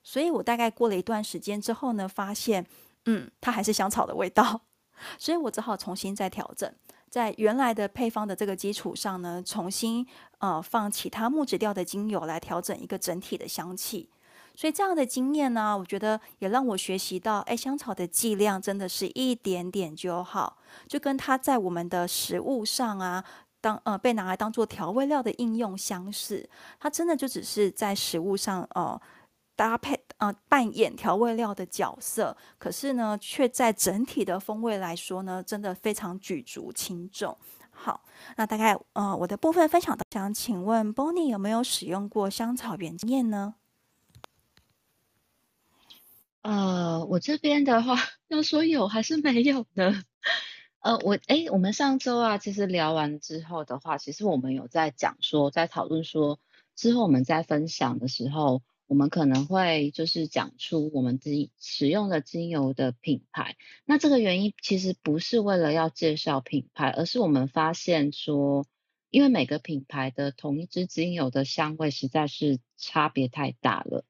[0.03, 2.67] 所以我大概过了一段时间之后呢，发现，
[3.07, 4.61] 嗯，它还是香草的味道，
[5.19, 6.71] 所以我只好重新再调整。
[7.09, 10.07] 在原来的配方的这个基础上呢，重新
[10.39, 14.11] 呃放其他木质调的精油来调整一个整体的香气，
[14.55, 23.25] 所以这样的经验呢，我觉得也让我学习到，哎，香草的剂量真的是一点点就好，就跟它在我们的食物上啊，
[23.65, 26.49] 当呃被拿来当做调味料的应用相似，
[26.79, 28.69] 它真的就只是在食物上。
[28.75, 29.01] 呃
[29.57, 37.39] 搭配呃扮演调味料的角色，可是呢，却在整体的风味来说呢，真的非常举足轻重。
[37.71, 38.03] 好，
[38.37, 43.55] 那大概呃我的部分分享到，想请问 Bonnie 有没有使用过香草原精呢？
[46.43, 47.97] 呃，我这边的话
[48.27, 50.03] 要说有还是没有呢？
[50.85, 56.39] 呃，我诶，我们上周啊，其实聊完之后的话，其实我们有在讲说，在讨论说
[56.77, 58.63] 之后我们在分享的时候。
[58.87, 68.67] 我们可能会就是讲出我们自己使用的精油的品牌，那这个原因其实不是为了要介绍品牌，而是我们发现说，
[69.09, 74.05] 因为每个品牌的同一支精油的香味实在是差别太大了。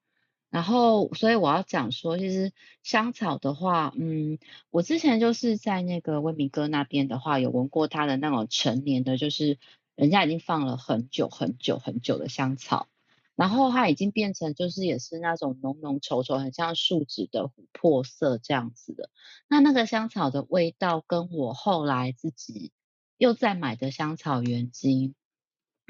[0.55, 2.53] 然后，所以我要讲说，其实
[2.85, 4.39] 香草的话，嗯，
[4.71, 9.59] 我之前就是在那个威明哥那边的话，有闻过他的那种陈年的，就是
[9.97, 12.87] 人家已经放了很久很久很久的香草。
[13.35, 19.11] 然后它已经变成就是也是那种浓浓稠稠，很像树脂的琥珀色这样子的。
[19.49, 22.71] 那那个香草的味道，跟我后来自己
[23.19, 25.17] 又在买的香草原精，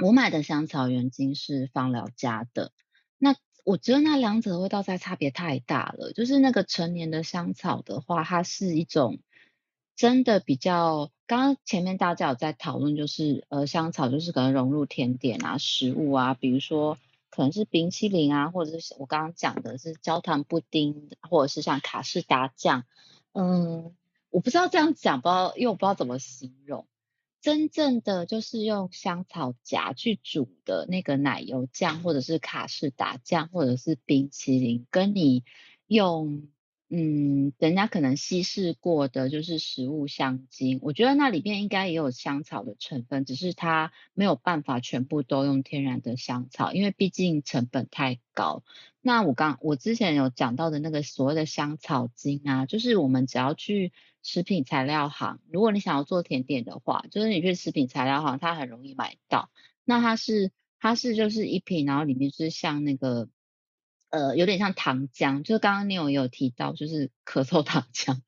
[0.02, 2.72] 我买的香草原精是芳疗家的。
[3.18, 6.12] 那我觉得那两者的味道在差别太大了。
[6.12, 9.18] 就是那个成年的香草的话，它是一种
[9.96, 11.10] 真的比较。
[11.26, 16.96] 刚刚前面大家有在讨论，就是呃香草就是可能融入甜点啊、食物啊，比如说。
[17.36, 22.84] 可能是冰淇淋啊，或者是我刚刚讲的是焦糖布丁，或者是像卡士达酱，
[23.32, 23.92] 嗯，
[24.30, 26.86] 我不知道这样讲，不知道，因为我不知道怎么形容。
[27.44, 35.44] 真正的就是用香草荚去煮的那个奶油酱，或者是卡士达酱，或者是冰淇淋，跟你
[35.86, 36.48] 用。
[36.90, 48.62] 嗯，人家可能稀释过的就是食物香精，我觉得那里面应该也有香草的成分，只是它没有办法全部都用天然的香草，因为毕竟成本太高。
[49.00, 53.92] 那我刚我之前有讲到的那个所谓的香草精啊，就是我们只要去
[54.24, 59.50] 食品材料行，如果你想要做甜点的话，就是你去食品材料行，它很容易买到。
[59.84, 63.28] 那它是它是就是一瓶，然后里面是像那个。
[64.10, 68.20] 呃，有点像糖浆，就是刚刚你有有提到，就是咳嗽糖浆，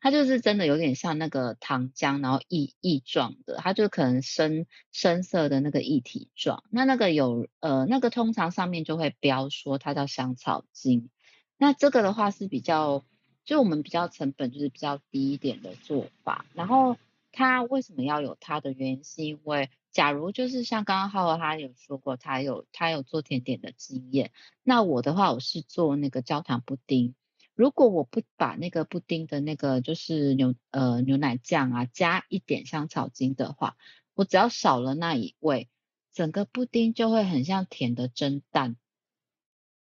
[0.00, 6.64] 它就是真的有点像那个糖浆，然后液液状的，它就可能深深色的那个液体状。
[6.70, 11.10] 那那个有呃，那个通常上面就会标说它叫香草精。
[11.58, 13.04] 那这个的话是比较，
[13.44, 16.44] 就我们比较成本就是比较低一点的做法。
[16.54, 16.96] 然后
[17.32, 19.70] 它为什么要有它的原因，是因为。
[19.94, 24.32] 假如就是像刚刚浩浩他有说过，他有他有做甜点的经验。
[24.64, 27.14] 那我的话，我是做那个焦糖布丁。
[27.54, 33.76] 如果我不把那个布丁的那个就是牛呃牛奶酱啊加一点香草精的话，
[34.14, 35.68] 我只要少了那一味，
[36.12, 38.74] 整个布丁就会很像甜的蒸蛋。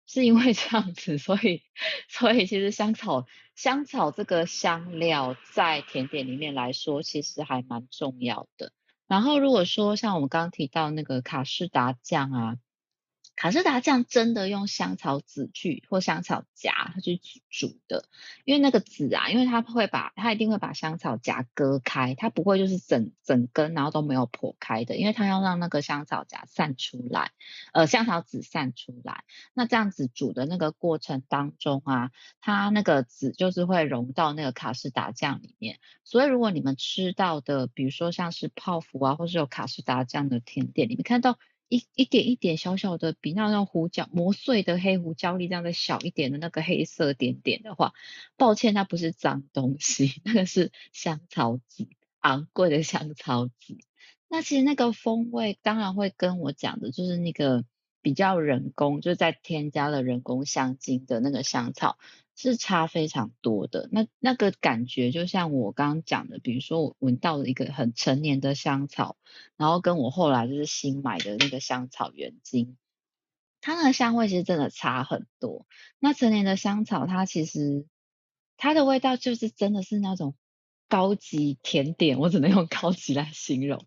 [0.05, 1.63] 是因为这样子，所以
[2.07, 8.71] 所以其实香草香草这个香料在甜点里面来说，其实还蛮重要的。
[9.07, 12.57] 然后如果说像我们刚刚提到那个卡士达酱啊。
[13.35, 17.19] 卡士达酱真的用香草籽去或香草荚去
[17.49, 18.05] 煮的，
[18.45, 27.31] 因为那个籽啊，因为它会把它一定会把香草荚割开，它不会就是整整根然后都没有剖开的，因为它要让那个香草荚散出来，
[27.73, 29.23] 呃，香草籽散出来。
[29.53, 35.79] 那这样子煮的那个过程当中啊，它那个籽就是会融到那个卡士达酱里面。
[36.03, 41.39] 所以如果你们吃到的，比如说像是泡芙啊，或是有卡士达酱的甜点，你们看到。
[41.73, 47.93] 一一点一点小小的，比那种胡椒磨碎的黑胡椒粒这样的小一点的那个黑色点点的话，
[48.37, 51.87] 抱歉，它不是脏东西， 那个是香草籽，
[52.19, 53.79] 昂贵的香草籽。
[54.27, 57.65] 那其实那个风味当然会跟我讲的，就是那个
[58.03, 61.97] 比较人工，就是在添加了人工香精的那个香草。
[62.35, 69.17] 是差非常多的，那那个感觉就像我刚刚讲的，比如说我闻到了一个很陈年的香草，
[69.55, 72.75] 然后跟我后来就是新买的那个香草原精，
[73.61, 75.67] 它那个香味其实真的差很多。
[75.99, 77.85] 那陈年的香草，它其实
[78.57, 80.35] 它的味道就是真的是那种
[80.89, 83.85] 高级甜点，我只能用高级来形容，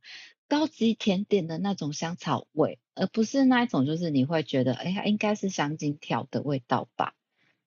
[0.48, 7.14] 高级甜点的那种香草味，而不是那一种就是你会觉得，哎呀，应该是香精调的味道吧。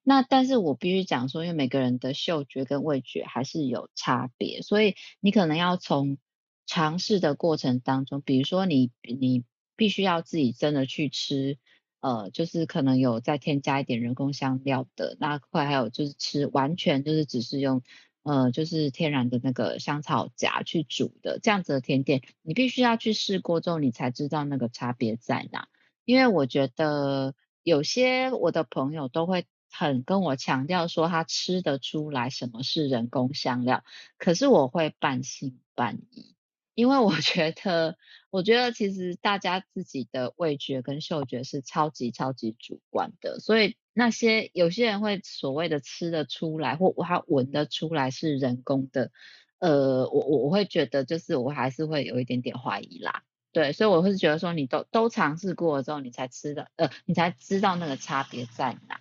[0.02, 6.18] 那但是我必须讲说，因为每个人的嗅觉跟味觉还是有差别，所以你可能要从
[6.66, 9.44] 尝试的过程当中，比如说你你
[9.76, 11.60] 必须要自己真的去吃，
[12.00, 17.84] 呃，就是可能有再添加一点人工香料的，那块还有就是吃完全就是只是用
[18.24, 25.68] 呃就是天然的那个香草荚去煮的这样子的甜点，你必须要去试过之后，你才知道那个差别在哪。
[26.04, 29.46] 因为我觉得有些我的朋友都会。
[29.72, 33.84] 很跟我强调说他吃得出来什么是人工香料，
[34.18, 36.36] 可是我会半信半疑，
[36.76, 37.98] 因为我觉得，
[38.30, 49.12] 我觉得其实大家自己的味觉跟嗅觉是超级超级主观的，所以那些有些人会所谓的吃得出来或他闻得出来是人工的，
[49.60, 59.00] 呃，我我我会觉得就是我还是会有一点点怀疑啦，对，所以我会觉得说你都都尝试过了之后，你才吃的，呃，你才知道那个差别在哪。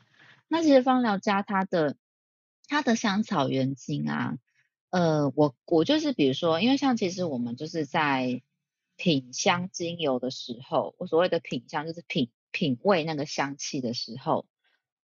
[0.48, 1.96] 那其实芳疗家它的
[2.66, 4.38] 它的香草原精啊，
[4.90, 8.42] 呃，我我就是比如说，因为像其实我们就是在
[8.96, 14.46] 品香精油的时候，我所谓的品香就是品品味那个香气的时候，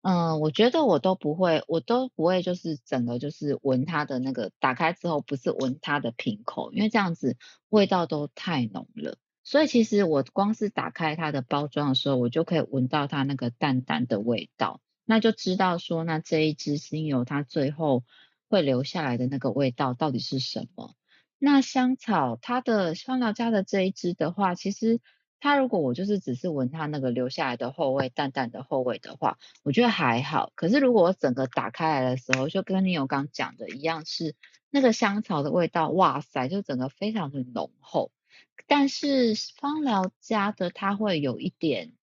[0.02, 7.38] 嗯、我觉得我都不会，我都不会就是整个就是闻它的那个打开之后不是闻它的瓶口，因为这样子
[7.70, 14.82] 味道都太浓了，所以其实我光是打开它的包装的时候，我就可以闻到它那个淡淡的味道。
[15.06, 18.04] 那就知道说，那这一支精油它最后
[18.48, 20.96] 会留下来的那个味道到底是什么？
[21.40, 25.02] 那香草它的芳疗家的这一支的话，其实
[25.40, 30.54] 它如果我就是只是闻它那个留下来的后味，淡淡的后味的话，我觉得还好。
[30.56, 34.36] 可是如果我整个打开来的时候，就跟你有刚讲的一样，是
[34.70, 38.12] 那个香草的味道，哇塞，就整个非常的浓厚。
[38.68, 41.94] 但是芳疗家的它会有一点。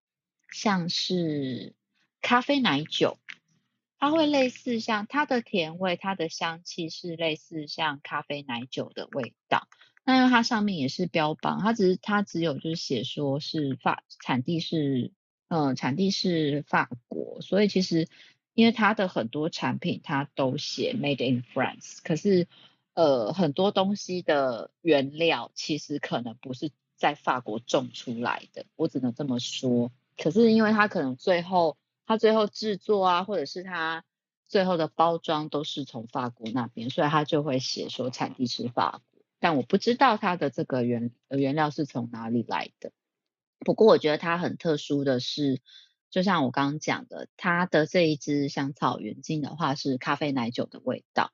[0.53, 1.76] 像是
[2.21, 3.18] 咖啡奶酒，
[3.99, 9.68] 它会类似像它的甜味，它的香气是类似像咖啡奶酒的味道。
[10.05, 15.12] 那因为它上面也是标榜，它只是它只有就是写说是法产地是
[15.49, 18.09] 嗯产地是法国，所以其实
[18.55, 22.49] 因为它的很多产品它都写 Made in France，可是
[22.95, 29.93] 呃很多东西的原料其实可能不是在法国种出来的，我只能这么说。
[30.16, 31.77] 可是因为它可能最后
[32.11, 34.04] 它最后制作啊，或者是它
[34.48, 39.22] 最后的包装都是从法国那边，所以它就会写说产地是法国。
[39.38, 42.90] 但我不知道它的这个原原料是从哪里来的。
[43.61, 45.61] 不过我觉得它很特殊的是，
[46.11, 51.30] 就像我刚刚讲的，它的这一支香草原精的话是咖啡奶酒的味道。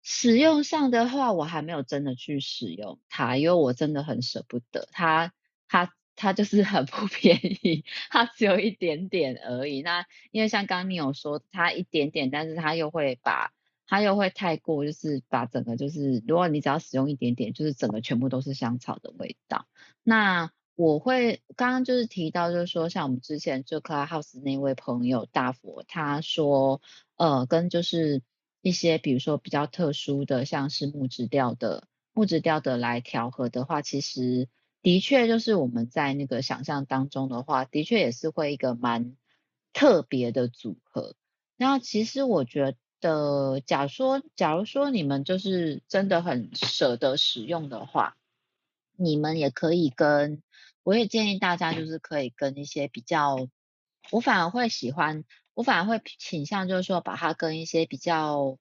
[0.00, 5.34] 使用上的话，我还没有真的去使用它，因为我真的很舍不得它。
[5.68, 9.82] 它它就是很不 便宜，它只有一点点而已。
[9.82, 13.52] 那因为像刚你有说它一点点，但是它又会把。
[13.92, 19.66] 它又会太过，就是把整个就是，如果你只要使用一点点，就是整个全部都是香草的味道。
[20.04, 26.80] 那我会刚刚就是提到，就是说像我们之前就 Clubhouse 那位朋友大佛，他说，
[27.16, 28.22] 呃，跟就是
[28.62, 34.48] 一些比如说比较特殊的，像是木质调的木质调的来调和的话，其实
[34.82, 39.16] 的确就是我们在那个想象当中的话，的确也是会一个蛮
[39.72, 41.14] 特别的组合。
[41.56, 42.76] 那其实我觉得。
[43.64, 48.18] 假如说，假如说你们就是真的很舍得使用的话，
[48.94, 50.42] 你们也可以跟，
[50.82, 53.48] 我也建议大家就是可以跟一些比较，
[54.10, 55.24] 我反而会喜欢，
[55.54, 58.58] 我反而会倾向就是说把它跟一些比较，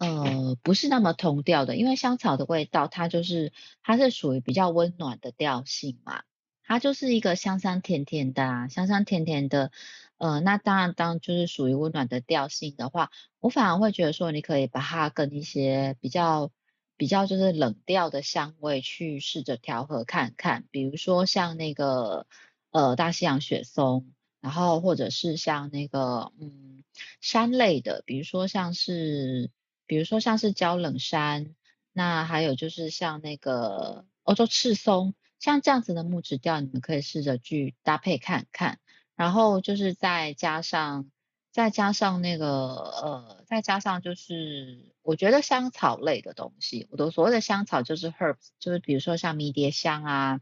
[0.00, 6.22] 呃，不是那么同调的，因为香草的味道它就是它是属于比较温暖的调性嘛，
[6.64, 9.70] 它就是一个香香甜甜的啊，香香甜甜的。
[10.16, 16.50] 呃，那当然，当就是属于温暖的调性的话，我反而会觉得说，你可以把它跟一些比较
[16.96, 22.26] 比较就是冷调的香味去试着调和看看，比如说像那个
[22.70, 26.84] 呃大西洋雪松，然后或者是像那个嗯
[27.20, 29.50] 山类的，比如说像是
[29.90, 31.56] 比如说像是焦冷杉，
[31.92, 38.78] 那还有就是像那个欧洲赤松，像这样子的木质调，你们可以试着去搭配看看。
[39.16, 41.10] 然后就是再加上，
[41.50, 50.40] 再加上那个呃，再加上就是我觉得香草类的东西，我的所谓的香草就是 herbs，就是比如说像迷迭香啊，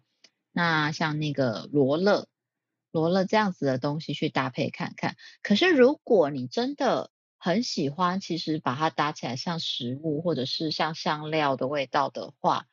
[0.53, 2.29] 那像那个罗勒、
[2.93, 5.17] 罗勒这样子的东西去搭配看看。
[5.43, 12.67] 可是如果你真的很喜欢，其实把它搭起来像食物或者是像香料的味道的话，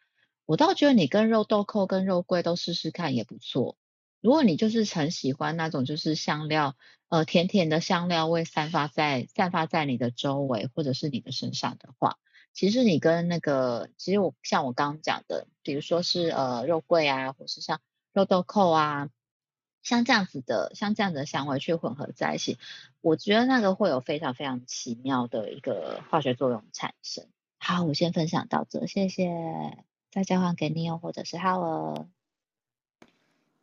[0.46, 3.78] 我倒觉得你跟肉豆蔻跟肉桂都试试看也不错。
[4.22, 6.76] 如果你就是很喜欢那种就是香料，
[7.10, 12.18] 呃，甜甜的香料味散发在散发在你的周围或者是你的身上的话，
[12.52, 17.80] 其实你跟那个，其实我像我刚刚讲的，比如说是呃肉桂啊，或是像
[18.14, 19.10] 肉豆蔻啊，
[19.86, 22.58] 像这样子的，像这样的香味去混合在一起，
[23.02, 27.28] 我觉得那个会有非常非常奇妙的一个化学作用产生。
[27.60, 29.30] 好，我先分享到这，谢谢，
[30.12, 32.08] 再交换给你哦，或者是 Howard。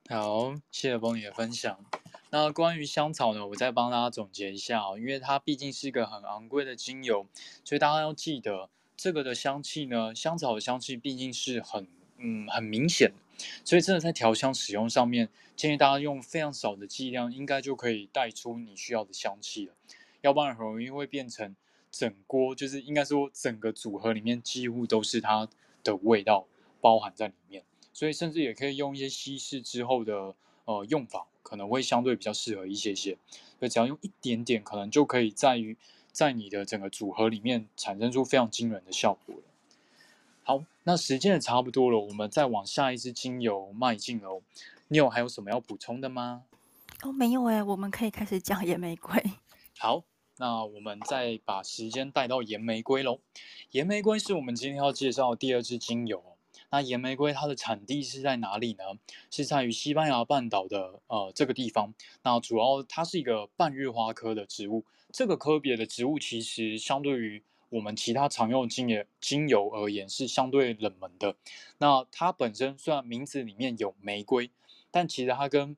[0.09, 1.85] 好，谢谢 Bonnie 的分享。
[2.31, 7.27] 那关于香草呢，我再帮大家总结一下哦，因为它毕竟是一个很昂贵的精油，
[7.65, 13.17] 所以大家要记得这个的香气呢，香草的香气毕竟是很嗯很明显的，
[13.65, 19.75] 所以真的在调香使用上面，建议大家用非常少的剂量，应该就可以带出你需要的香气了。
[20.21, 21.57] 要不然很容易会变成
[21.91, 25.49] 整锅，就是应该说整个组合里面几乎都是它
[25.83, 26.47] 的味道
[26.81, 27.65] 包含在里面。
[27.93, 30.35] 所以甚至也可以用一些稀释之后的
[30.65, 33.19] 呃用法，可能会相对比较适合一些些。
[33.59, 35.77] 所以只要用一点点，可能就可以在于
[36.11, 39.43] 在你的整个组合里面产生出非常惊人的效果了。
[40.45, 44.43] 好，那时间也差不多了，我们再往下一支精油迈进喽。
[44.89, 46.43] 你有还有什么要补充的吗？
[47.03, 49.23] 哦，没有哎，我们可以开始讲野玫瑰。
[49.79, 50.03] 好，
[50.39, 53.21] 那我们再把时间带到岩玫瑰喽。
[53.71, 56.23] 岩玫瑰是我们今天要介绍的第二支精油。
[56.71, 58.85] 那岩玫瑰它的产地是在哪里呢？
[59.31, 61.95] 是在于西班牙半岛的呃这个地方。
[62.25, 64.85] 那主要它是一个半日花科的植物。
[65.13, 67.43] 这个科别的植物其实相对于
[67.73, 71.35] 我们其他常用精油精油而言是相对冷门的。
[71.79, 74.51] 那它本身虽然名字里面有玫瑰，
[74.91, 75.75] 但其实它跟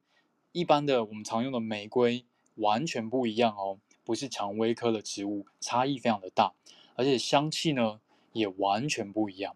[0.51, 2.25] 一般的我们常用的玫瑰
[2.57, 6.53] 完全不一样哦，不是蔷薇科的植物，差异非常的大，
[6.97, 8.01] 而且香气呢
[8.33, 9.55] 也完全不一样。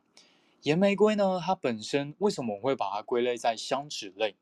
[0.63, 4.37] 岩玫瑰呢，它本身为什么我会把它归类在香脂类？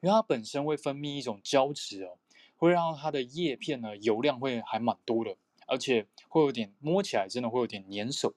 [0.00, 2.18] 因为它本身会分泌一种胶质哦，
[2.58, 5.36] 会让它的叶片呢油量会还蛮多的，
[5.68, 8.34] 而且会有点摸起来真的会有点粘手。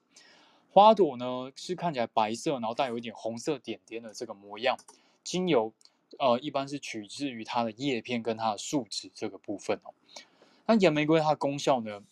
[0.70, 4.78] 花朵呢是看起来白色，然后带有一点红色点点的这个模样。
[5.24, 5.72] 精油
[6.18, 9.92] 呃一般是取自于它的叶片跟它的树脂这个部分哦。
[10.66, 12.02] 那岩玫瑰它的功效呢，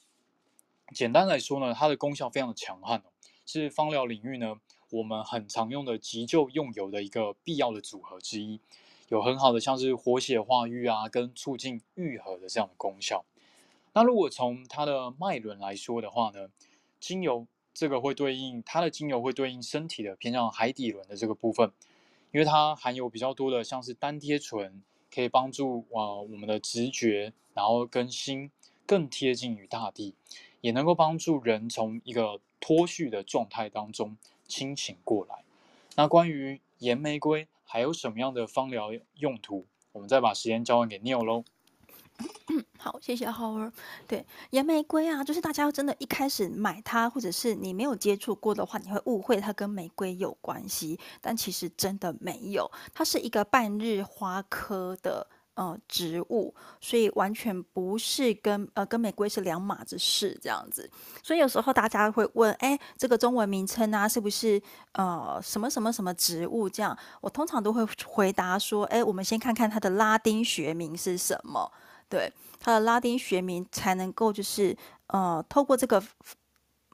[0.93, 3.13] 简单来说呢，它的功效非常的强悍哦，
[3.47, 4.61] 是芳疗领域呢
[4.91, 8.61] 我们很常用的急救用油的一个必要的组合之一。
[9.09, 13.25] 有很好的像是活血化瘀啊，跟促进愈合的这样的功效。
[13.93, 16.49] 那如果从它的脉轮来说的话呢，
[16.99, 21.73] 精油这个会对应它的精油会对应身体的偏向海底轮的这个部分，
[22.33, 24.83] 因为它含有比较多的像是单萜醇，
[25.15, 28.51] 可以帮助啊、我们的直觉，然后跟心
[28.87, 30.15] 更贴近于大地，
[30.61, 34.17] 也能够帮助人从一个脱序的状态当中
[34.47, 35.45] 清醒过来。
[35.97, 37.49] 那关于岩玫瑰。
[37.73, 39.65] 还有什么样的芳疗用途？
[39.93, 41.45] 我们再把时间交还给 Neil 喽。
[42.79, 43.73] 好，谢谢浩儿。
[44.07, 55.27] 对，岩玫瑰啊，就是大家真的一开始买它，或者是你没有接触过的话，你会误会它跟玫瑰有关系，但其实真的没有，它是一个半日花科的。
[55.55, 60.89] 呃，植物，所以完全不是跟呃跟玫瑰是两码子事这样子。
[61.23, 64.63] 所以有时候大家会问，哎，这个中文名称啊，是不是
[64.93, 66.67] 呃什么什么什么植物？
[66.67, 71.71] 这样，我通常都会回答说，哎，我们先看看它的拉丁学名是什么。
[72.11, 76.03] 对，它的拉丁学名才能够就是呃透过这个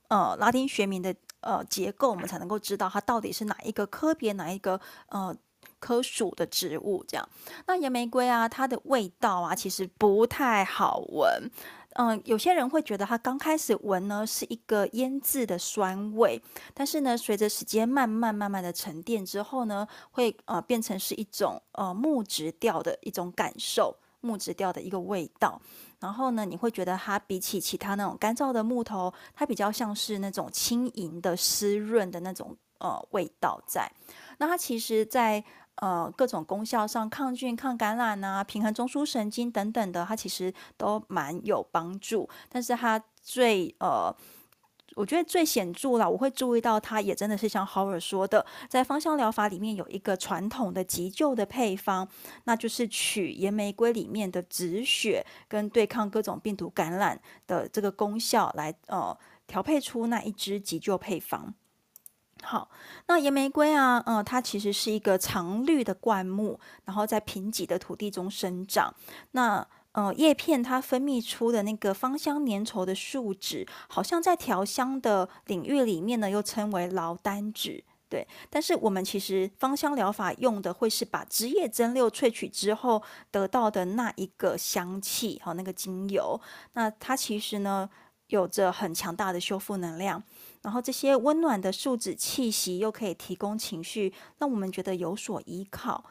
[0.07, 5.37] 呃拉丁学名的呃结构，我们才能够知道它到底是哪一个科别，哪一个呃。
[5.79, 7.29] 科属的植物，这样，
[7.67, 11.51] 那岩玫瑰啊，它的味道啊，其实不太好闻。
[11.95, 16.41] 嗯，有些人会觉得它刚开始闻呢是一个腌制的酸味，
[16.73, 23.95] 但是呢，随着时间慢慢慢慢的沉淀之后呢，会呃变成是一种呃木质调的一种感受，
[24.27, 25.61] 木质调的一个味道。
[26.01, 33.91] 然后呢，你会觉得它比起其他那种干燥的木头，它比较像是那种轻盈的湿润的那种呃味道在。
[34.39, 35.43] 那它其实，在
[35.77, 42.27] 呃，各种功效上，抗菌、抗感染啊，平衡中枢神经等等的，它其实都蛮有帮助。
[42.49, 44.15] 但是它最呃，
[44.97, 52.09] 我觉得最显著了，我会注意到它也真的是像 Howard 说的，在芳香疗法里面有一个传统的急救的配方，
[52.45, 59.15] 那就是取岩玫瑰里面的止血跟对抗各种病毒感染的这个功效来呃
[59.47, 61.53] 调配出那一支急救配方。
[62.43, 62.71] 好，
[63.07, 68.95] 那岩玫瑰啊，呃，它其实是一个常绿的灌木，然后在贫瘠的土地中生长。
[69.33, 69.67] 那
[69.97, 77.83] 呃，叶片它分泌出的那个芳香粘稠的树脂，好像在调香的领域里面呢，又称为劳丹脂。
[78.07, 86.39] 对，但是我们其实芳香疗法用的会是把枝叶蒸馏萃取之后得到的那一个香气，好，那个精油。
[86.75, 87.89] 那它其实呢，
[88.27, 90.23] 有着很强大的修复能量。
[90.61, 96.05] 然后这些温暖的树脂气息又可以提供情绪，让我们觉得有所依靠。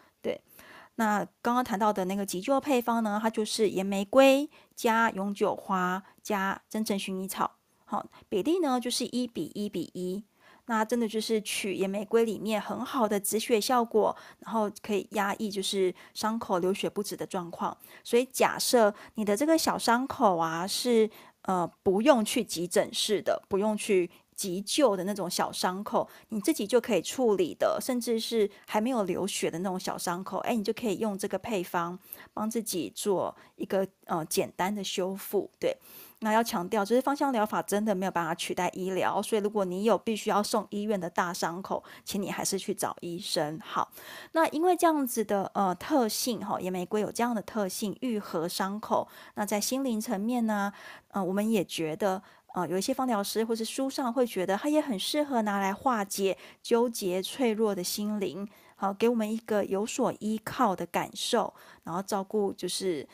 [0.95, 10.23] 那刚刚谈到的那个急救配方呢，它就是野玫瑰加永久花加真正薰衣草，好，比例呢就是一比一比一。
[10.67, 17.77] 那真的就是取野玫瑰里面很好的止血效果，然后可以压抑就是伤口流血不止的状况。
[18.03, 21.09] 所以假设你的这个小伤口啊是
[21.41, 24.09] 呃不用去急诊室的，不用去。
[24.35, 31.97] 急救的那种小伤口，你自己就可以处理的，甚至是还没有流血的那种小伤口，哎，你就可以用这个配方
[32.33, 35.49] 帮自己做一个呃简单的修复。
[35.59, 35.77] 对，
[36.19, 43.57] 那要强调，就是芳香疗法真的没有办法取代医疗，所以如果你有必须要送医院的大伤口，请你还是去找医生。
[43.63, 43.89] 好，
[44.33, 49.07] 那因为这样子的呃特性哈，野玫瑰有这样的特性，愈合伤口。
[49.35, 50.73] 那在心灵层面呢，
[51.09, 52.21] 呃，我们也觉得。
[52.55, 58.47] 啊、有一些芳疗师或是书上会觉得它也很适合拿来化解纠结脆弱的心灵，
[58.77, 61.53] 好，给我们一个有所依靠的感受，
[61.83, 63.05] 然后照顾就是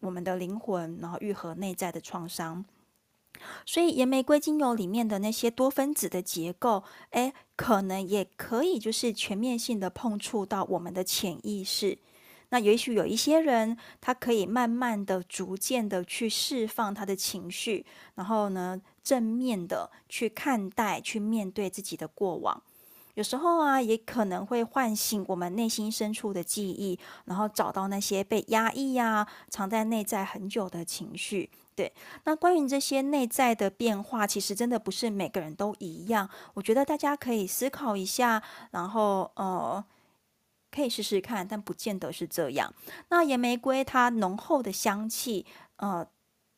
[0.00, 2.64] 我们的灵魂，然后愈合内在的创伤。
[3.66, 11.98] 所以岩玫瑰精油里面的那些多分子的结构，诶，可能也可以就是全面性的碰触到我们的潜意识。
[12.50, 17.84] 那也许有一些人，他可以慢慢的、逐渐的去释放他的情绪，
[18.14, 22.62] 然后呢，正面的去看待、去面对自己的过往。
[23.14, 31.50] 有时候啊，也可能会唤醒我们内心深处的记忆，然后找到那些被压抑呀、藏在内在很久的情绪。
[31.74, 31.92] 对，
[32.24, 36.30] 那关于这些内在的变化，其实真的不是每个人都一样。
[36.54, 39.84] 我觉得大家可以思考一下，然后呃。
[40.70, 42.72] 可以试试看，但不见得是这样。
[43.08, 45.46] 那岩玫瑰它浓厚的香气，
[45.76, 46.06] 呃，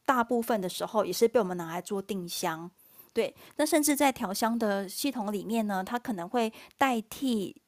[0.05, 2.71] 大部分的时候也是被我们拿来做定香，
[3.13, 3.35] 对。
[3.57, 7.61] 那甚至在调香的系统里面呢，它可能会代替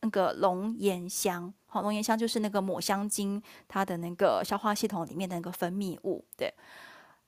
[0.00, 1.52] 那个龙涎香。
[1.66, 6.52] 好，龙涎香就是那个抹香鲸它的那个消化系统里面的那个分泌物，对。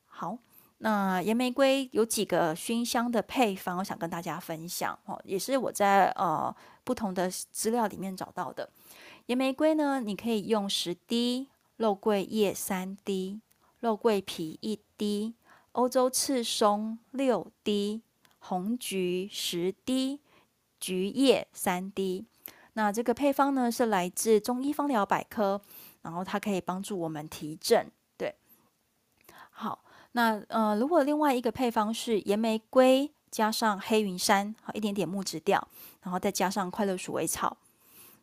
[0.06, 0.38] 好。
[0.84, 6.52] 那岩玫瑰有几个熏香的配方，我想跟大家分享哦，也是我在呃
[6.82, 8.68] 不同的资料里面找到的。
[9.26, 13.40] 岩玫瑰呢，你可以用十滴，肉桂叶三滴，
[13.78, 15.34] 肉桂皮一滴，
[15.70, 18.02] 欧洲刺松六滴，
[18.40, 20.18] 红桔十滴，
[20.80, 22.26] 橘叶三滴。
[22.72, 25.62] 那这个配方呢，是来自中医方疗百科，
[26.02, 27.88] 然后它可以帮助我们提振。
[28.16, 28.34] 对，
[29.50, 29.84] 好。
[30.12, 35.66] 那呃，如果另外一个配方是岩玫瑰加上黑云杉，好一点点木质调，
[36.02, 37.56] 然后再加上快乐鼠尾草。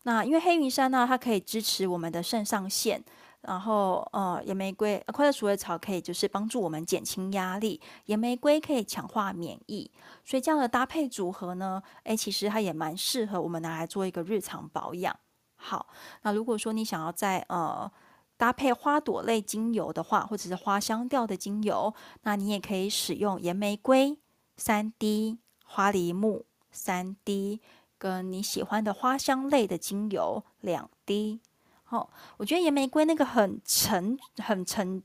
[0.03, 3.03] 那因为黑云杉呢，它可以支持我们的肾上腺，
[3.41, 9.89] 然后呃，岩玫瑰、快乐鼠尾草可以就是帮助我们减轻压力，岩玫瑰可以强化免疫，
[10.23, 15.15] 所以这样的搭配组合呢，诶，其实它也蛮适合我们拿来做一个日常保养。
[15.55, 15.87] 好，
[16.21, 17.91] 那如果说你想要在呃。
[18.39, 24.17] 搭配花朵类精油的话，或者是花香调的精油，那你也可以使用岩玫瑰
[24.55, 27.59] 三滴、花梨木三滴，
[27.97, 31.41] 跟你喜欢的花香类的精油两滴。
[31.83, 35.03] 好、哦，我觉得岩玫瑰那个很沉、很沉，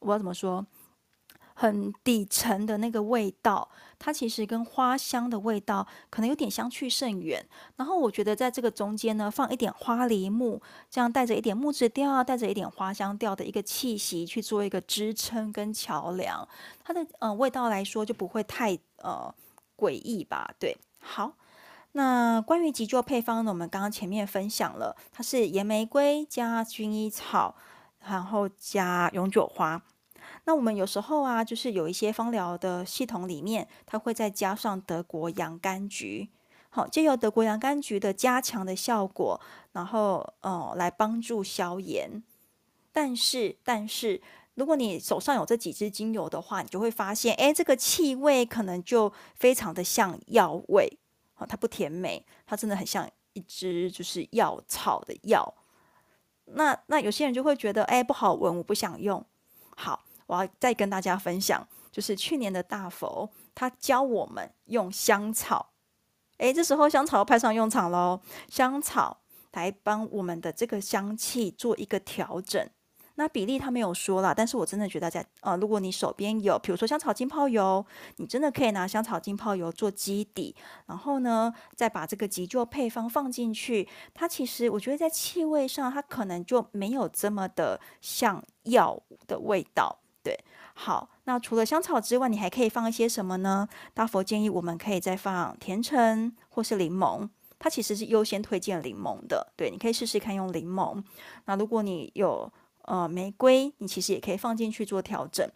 [0.00, 0.66] 我要怎么说？
[1.56, 3.70] 很底层的那个味道，
[4.04, 7.42] 它其实跟花香的味道可能有点相去甚远。
[7.76, 16.46] 然后我觉得在这个中间呢，放一点花梨木，这样带着一点木质调，带着一点花香调的一个气息去做一个支撑跟桥梁，
[16.84, 19.34] 它的呃味道来说就不会太呃
[19.74, 20.52] 诡异吧？
[20.58, 21.32] 对，好。
[21.92, 27.54] 那关于急救配方呢，我们刚刚前面分享了，它是岩玫瑰加薰衣草，
[28.00, 29.80] 然后加永久花。
[30.46, 36.28] 那我们有时候啊，就是有一些芳疗的系统里面，它会再加上德国洋甘菊，
[36.68, 39.40] 好，借由德国洋甘菊的加强的效果，
[39.72, 42.22] 然后呃来帮助消炎。
[42.92, 44.20] 但是，但是
[44.54, 50.98] 如果你手上有这几支精油的话，你就会发现，哎，这个气味可能就非常的像药味，
[51.32, 55.54] 好，它不甜美，它真的很像一支就是药草的药。
[56.44, 59.24] 那那有些人就会觉得，哎，不好闻，我不想用。
[59.74, 60.04] 好。
[60.34, 65.70] 我要再跟大家分享，就是去年的大佛，他教我们用香草，
[66.38, 69.20] 诶，这时候香草派上用场喽，香草
[69.52, 72.68] 来帮我们的这个香气做一个调整。
[73.16, 80.52] 那比例他没有说啦，但是我真的觉得在呃，如果你手边有，比如说香草浸泡油，你真的可以拿香草浸泡油做基底，
[80.86, 90.00] 然后呢，再把这个急救配方放进去，它其实我觉得在气味上，它可能就没有这么的像药的味道。
[90.24, 90.34] 对，
[90.72, 93.68] 好，那除了香草之外，你还可以放一些什么呢？
[93.92, 99.52] 大佛建议我们可以再放甜橙或是柠檬，它其实是优先推荐柠檬的。
[99.54, 101.04] 对，你可以试试看用柠檬。
[101.44, 102.50] 那如果你有
[102.84, 105.46] 呃玫瑰，你其实也可以放进去做调整。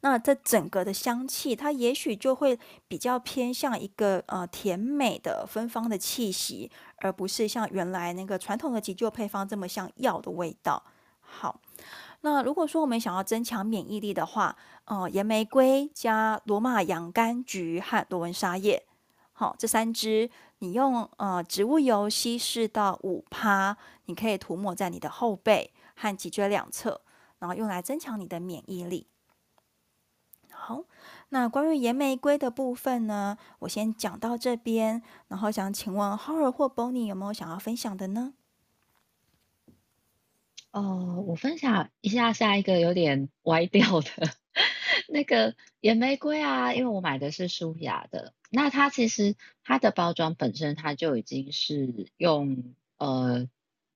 [0.00, 10.82] 那这整个的香气，它也许就会比较偏向一个呃甜美的芬芳的气息，而不是像原来那个传统的急救配方这么像药的味道。
[11.20, 11.60] 好。
[12.24, 14.56] 那如果说我们想要增强免疫力的话，
[14.86, 18.82] 呃，岩玫瑰加罗马洋甘菊和罗纹沙叶，
[19.34, 27.02] 好，这三支你用呃植物油稀释到五趴，你可以涂抹在你的后背和脊椎两侧，
[27.40, 29.06] 然后用来增强你的免疫力。
[30.50, 30.84] 好，
[31.28, 38.32] 那关于岩玫瑰的部分呢，我先讲到这边，然后想请问 Har 或 Bonnie 有没有想要分享的呢？
[40.74, 44.10] 哦，我分享一下下一个有点歪掉的
[45.08, 53.48] 那个野玫瑰啊，因为我买的是舒雅的，那它其实它的包装本身它就已经是用呃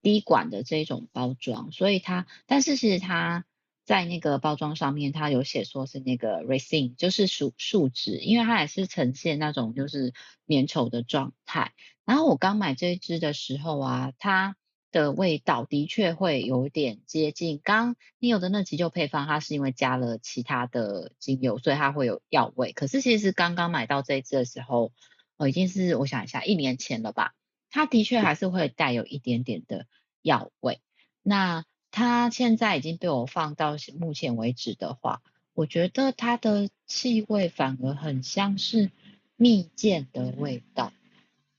[0.02, 3.44] 滴管的这种包装，所以它，但是其实它
[3.84, 10.12] 在那个包装上面它有写说是那个 resin，就是树树脂，因为它也是呈现那种就是
[10.46, 11.72] 粘稠的状态。
[12.04, 14.54] 然后我刚买这一支的时候啊，它。
[14.90, 22.72] 的味道的确会有点接近刚你有的那急救配方，它是因为加了其他的精油，所以它会有药味。
[22.72, 24.92] 可是其实刚刚买到这一支的时候，
[25.36, 27.34] 呃，已经是我想一下一年前了吧，
[27.70, 29.86] 它的确还是会带有一点点的
[30.22, 30.80] 药味。
[31.22, 35.22] 那它现在已经被我放到目前为止的话，
[35.52, 38.90] 我觉得它的气味反而很像是
[39.36, 40.92] 蜜饯的味道，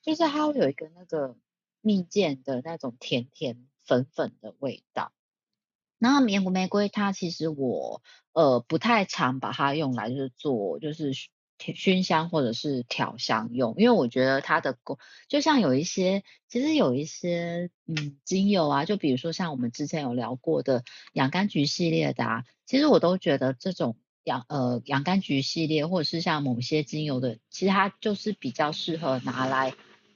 [0.02, 1.36] 就是它会有一个那个。
[1.82, 5.12] 蜜饯的那种甜甜粉粉的味道。
[5.98, 8.02] 然后玫玫瑰它其实我
[8.32, 11.12] 呃不太常把它用来就是做就是
[11.58, 29.74] 熏香或者是调香用，因为我觉得它的功就像有一些其实有一些嗯精油啊，就比如说像我们之前有聊过的洋甘菊系列的啊，其实我都觉得这种洋呃洋甘菊系列或者是像某些精油的，其实它就是比较适合拿来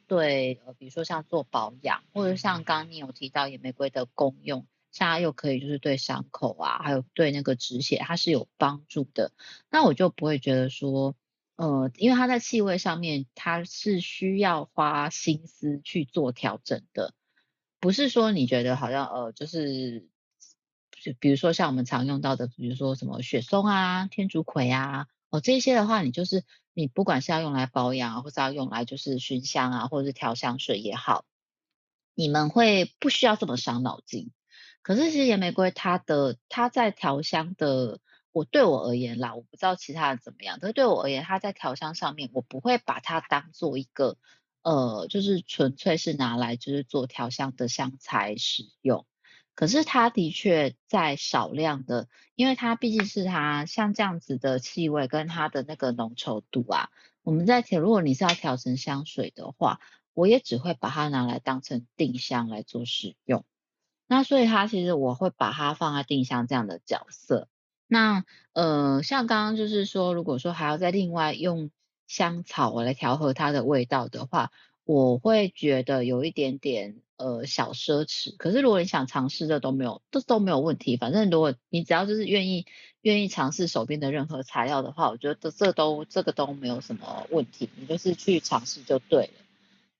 [0.07, 4.65] 对呃比如说像做保养，或者像刚刚你有提到野玫瑰的功用。
[4.95, 9.31] 像它又可以就是对伤口啊，还有对那个止血，它是有帮助的。
[9.71, 11.15] 那我就不会觉得说，
[11.55, 17.15] 呃，因为它在气味上面，它是需要花心思去做调整的，
[17.79, 20.07] 不是说你觉得好像呃，就是
[20.91, 31.25] 就比如说像我们常用到的，比如说什么雪松啊、天竺葵啊，哦这些的话，你就是你不管是要用来保养啊，或是要用来就是熏香啊，或者是调香水也好，
[32.13, 34.31] 你们会不需要这么伤脑筋。
[34.83, 37.99] 可是其实野玫瑰它的它在调香的，
[38.31, 40.59] 我对我而言啦，我不知道其他人怎么样。
[40.59, 44.19] 可是对我而言，它在调香上面，我不会把它当做一个
[44.61, 49.07] 呃，就是纯粹是拿来就是做调香的香材使用。
[49.55, 56.89] 可是它的确在少量的，因为它毕竟是它像这样子的气味跟它的那个浓稠度啊，
[57.21, 59.79] 我们在调，如果你是要调成香水的话，
[60.13, 63.45] 我也只会把它拿来当成定香来做使用。
[64.07, 67.47] 那所以它其实我会把它放在定香这样的角色。
[67.87, 71.71] 那呃，像刚刚就是说，如果说还要再另外用
[72.07, 74.51] 香草来调和它的味道的话，
[74.85, 78.35] 我会觉得有一点点呃小奢侈。
[78.37, 80.97] 可是如果你想尝试的都没有，都都没有问题。
[80.97, 82.65] 反正如果你只要就是愿意
[83.01, 87.69] 愿意尝试手边的任何材料的话，我觉得这都这个都没有什么问题。
[87.75, 89.33] 你就是去尝试就对了。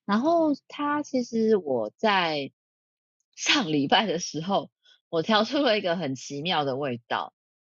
[0.05, 2.51] 然后它其实我在。
[3.36, 4.69] 上礼拜的时候，
[5.09, 7.34] 我调出了一个很奇妙的味道，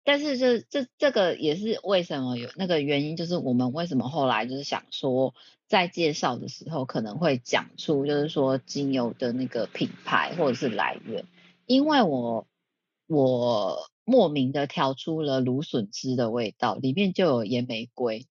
[0.05, 5.33] 但是这这这个也是为什么有那个原因，就是我们为什么后来就是想说，
[5.67, 11.25] 在介绍的时候可能会讲出就是说精油的那个品牌或者是来源，
[11.65, 12.47] 因为我
[13.07, 18.27] 我莫名的调出了芦笋汁的味道，里面就有野玫瑰。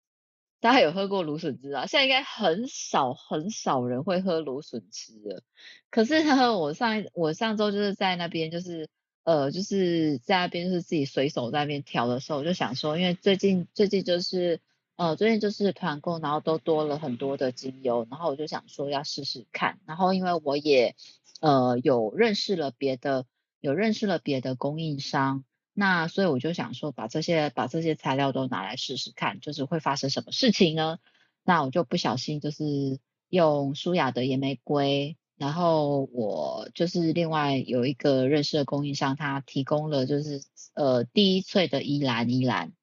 [0.61, 1.86] 大家有喝过芦笋汁啊？
[1.86, 5.43] 现在应该很少很少人会喝芦笋汁了。
[5.89, 8.89] 可是呢，我上我上周就是在那边，就是
[9.30, 14.59] 呃，就是在那边就是自己随手在那边调的时候，我就想说，因为最近最近就是
[14.95, 19.77] 呃最近就是团购，然后都多了很多的精油，然后我就想说要试试看。
[19.86, 20.95] 然后因为我也
[21.41, 23.27] 呃有认识了别的
[23.59, 25.43] 有认识了别的供应商。
[25.75, 30.97] 那所以我就想说，把这些把这些材料都拿来试试看，就是会发生什么事情呢？
[31.43, 32.99] 那我就不小心就是
[33.30, 40.43] 用舒雅的野玫瑰，然后我就是另外有一个认识的供应商，他提供了就是
[40.75, 42.73] 呃第一萃的依兰依兰，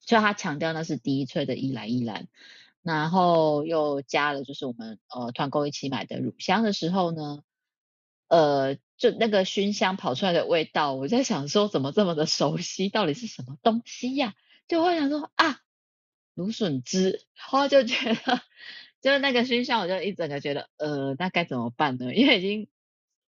[0.00, 2.28] 就他强调那是第一萃的依兰依兰，
[2.82, 7.42] 然后又加了就是我们呃团购一起买的乳香的时候呢，
[8.28, 8.78] 呃。
[8.96, 14.34] 就那个熏香跑出来的味道，我在想说怎么这么的熟悉，到底是什么东西呀？
[14.68, 15.58] 就会想说啊，
[16.34, 18.40] 芦笋汁， 然后就觉得
[19.04, 22.12] 就是那个熏香，我就一整个觉得呃，那该怎么办呢？
[22.16, 22.66] 因为已经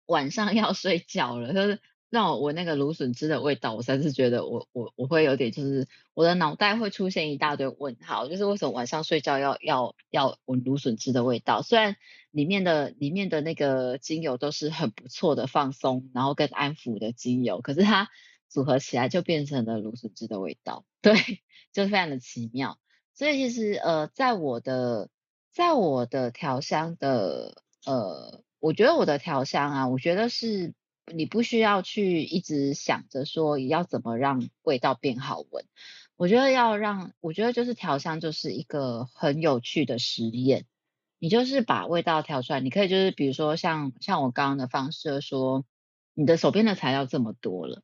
[0.05, 1.79] 晚上要睡觉了，就是。
[2.11, 11.61] 让我闻那个芦笋汁的味道，我才是觉得我我我会有点，就是我的脑袋会出现一大堆问号，就是为什么晚上睡觉要要要闻芦笋汁的味道？
[11.61, 11.97] 虽然
[12.31, 18.09] 里面的里面的那个精油都是很不错的放松，然后跟安抚的精油，可是它
[18.47, 21.13] 组合起来就变成了芦笋汁的味道，对，
[21.73, 22.79] 就是非常的奇妙。
[23.13, 25.11] 所以其实呃，在我的
[25.51, 30.73] 在我的调香的呃，我觉得我的调香啊，我觉得是。
[31.11, 35.65] 你不需要去一直想着说要怎么让味道变好闻，
[36.17, 40.67] 我觉得要让，我觉得就是调香就是一个很有趣的实验。
[41.17, 45.65] 你就是把味道调出来，你可以就是比如说像像我刚刚的方式说，
[46.13, 47.81] 你的手边的材料这么多了，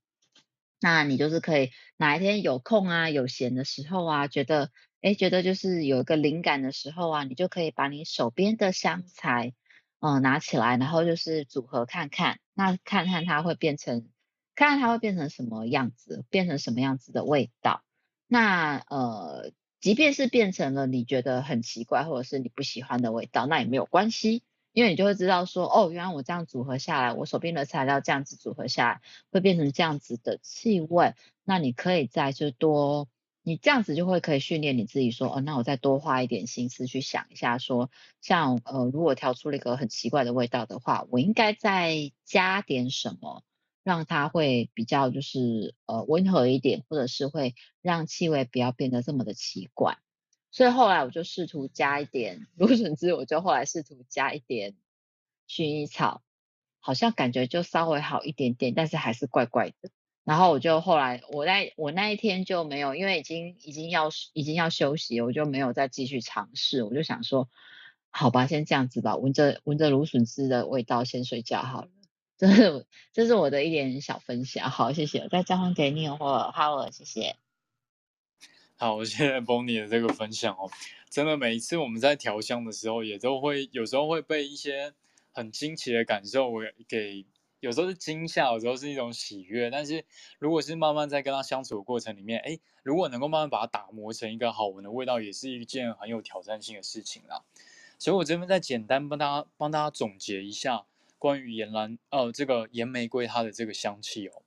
[0.80, 4.70] 那你就是可以哪一天有空啊，有闲的时候啊，觉得
[5.06, 9.54] 诶觉得就是有一个灵感的时候啊，你就可以把你手边的香材。
[10.00, 14.10] 嗯，拿起来，然后就是组合看看，那看看它会变成，
[14.56, 17.84] 看看它会变成什么样子，变成什么样子的味道。
[18.28, 24.44] 那呃，即便是变成了你觉得很奇怪或者是你不喜欢的味道，那也没有关系，
[24.74, 29.02] 因为你就会知道说，哦，原来我这样组合下来，我手边的材料这样子组合下来，
[29.32, 31.14] 会变成这样子的气味。
[31.44, 33.08] 那你可以再就多
[33.48, 43.44] 你这样子就会可以训练你自己说，哦，那我再多花一点心思去想一下说，像呃，如果调出了一个很奇怪的味道的话，我应该再加点什么，
[43.84, 50.00] 让它会比较就是呃温和一点，或者是会让气味不要变得这么的奇怪。
[50.50, 54.76] 所以后来我就试图加一点芦笋汁，我就后来试图加一点
[55.48, 56.24] 薰衣草，
[56.80, 59.92] 好像感觉就稍微好一点点，但是还是怪怪的。
[60.26, 66.82] 然后我就后来，我那我那一天就没有，因为已经已经要已经要休息，我就没有再继续尝试。
[66.82, 67.48] 我就想说，
[68.10, 71.90] 好吧，先这样子吧，闻着闻着芦笋汁的味道先睡觉好了。
[72.40, 75.20] 这是这是我的一点小分享，好，谢谢。
[75.20, 77.36] 我再交还给你或 Howard，谢谢。
[78.78, 80.72] 好，我谢谢 Bonnie 的这个分享哦。
[81.12, 84.92] 真的，每一次我们在调香的时候，也都会有时候会被一些
[85.32, 86.52] 很惊奇的感受
[86.88, 87.28] 给。
[87.66, 89.72] 有时候是惊吓，有时候是一种喜悦。
[89.72, 90.06] 但是
[90.38, 97.42] 如果是慢慢在跟他相处的过程里面，哎，如果能够慢慢把它打磨成一个好闻的味道，也是一件很有挑战性的事情啦。
[97.98, 100.86] 所以我这边再简单帮大家帮大家总结一下
[101.18, 104.44] 关于岩兰呃这个岩玫瑰它的这个香气哦，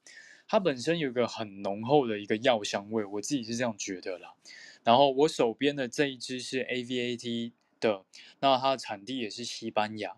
[0.47, 4.35] 它本身有一个很浓厚的一个药香味，我自己是这样觉得啦。
[4.85, 7.51] 然后我手边的这一支是 AVAT
[7.81, 8.05] 的，
[8.39, 10.17] 那它的产地也是西班牙。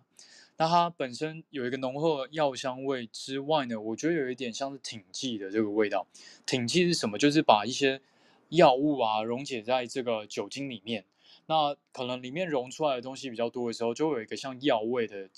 [0.60, 6.06] 那它本身有一个浓厚的药香味之外呢，我觉得有一点像是挺剂的这个味道。
[6.44, 7.16] 挺剂是什么？
[7.16, 8.02] 就是把一些
[8.50, 11.06] 药物啊溶解在这个酒精里面，
[11.46, 15.30] 那可能里面溶出来的东西比较多的时候，就会有一个像药味的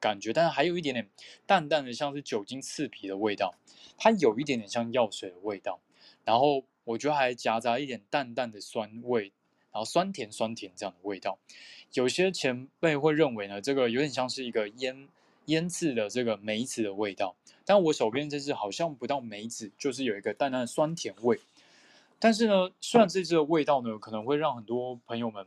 [0.00, 1.10] 感觉，但是还有一点点
[1.44, 3.54] 淡淡的像是酒精刺鼻的味道，
[3.98, 5.78] 它有一点点像药水的味道，
[6.24, 9.30] 然后我觉得还夹杂一点淡淡的酸味，
[9.74, 11.36] 然后酸甜酸甜这样的味道。
[11.94, 15.08] 有些前辈会认为呢，这个有点像是一个腌
[15.46, 21.40] 腌制的这个梅子的味道，但我手边这支好像不到梅子，就是有一个淡淡的酸甜味。
[22.20, 25.44] 但是呢，虽然这支的味道呢，可能会让很多朋友们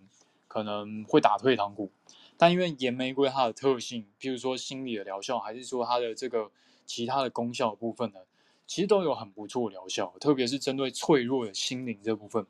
[0.47, 1.89] 可能会打退堂鼓，
[2.38, 6.51] 但因为岩玫瑰它的特性，譬如说心理的疗效，还是说它的这个
[6.86, 8.19] 其他的功效的部分呢，
[8.67, 12.45] 其实都有很不错的疗效，特别是针对脆弱的心灵这部分。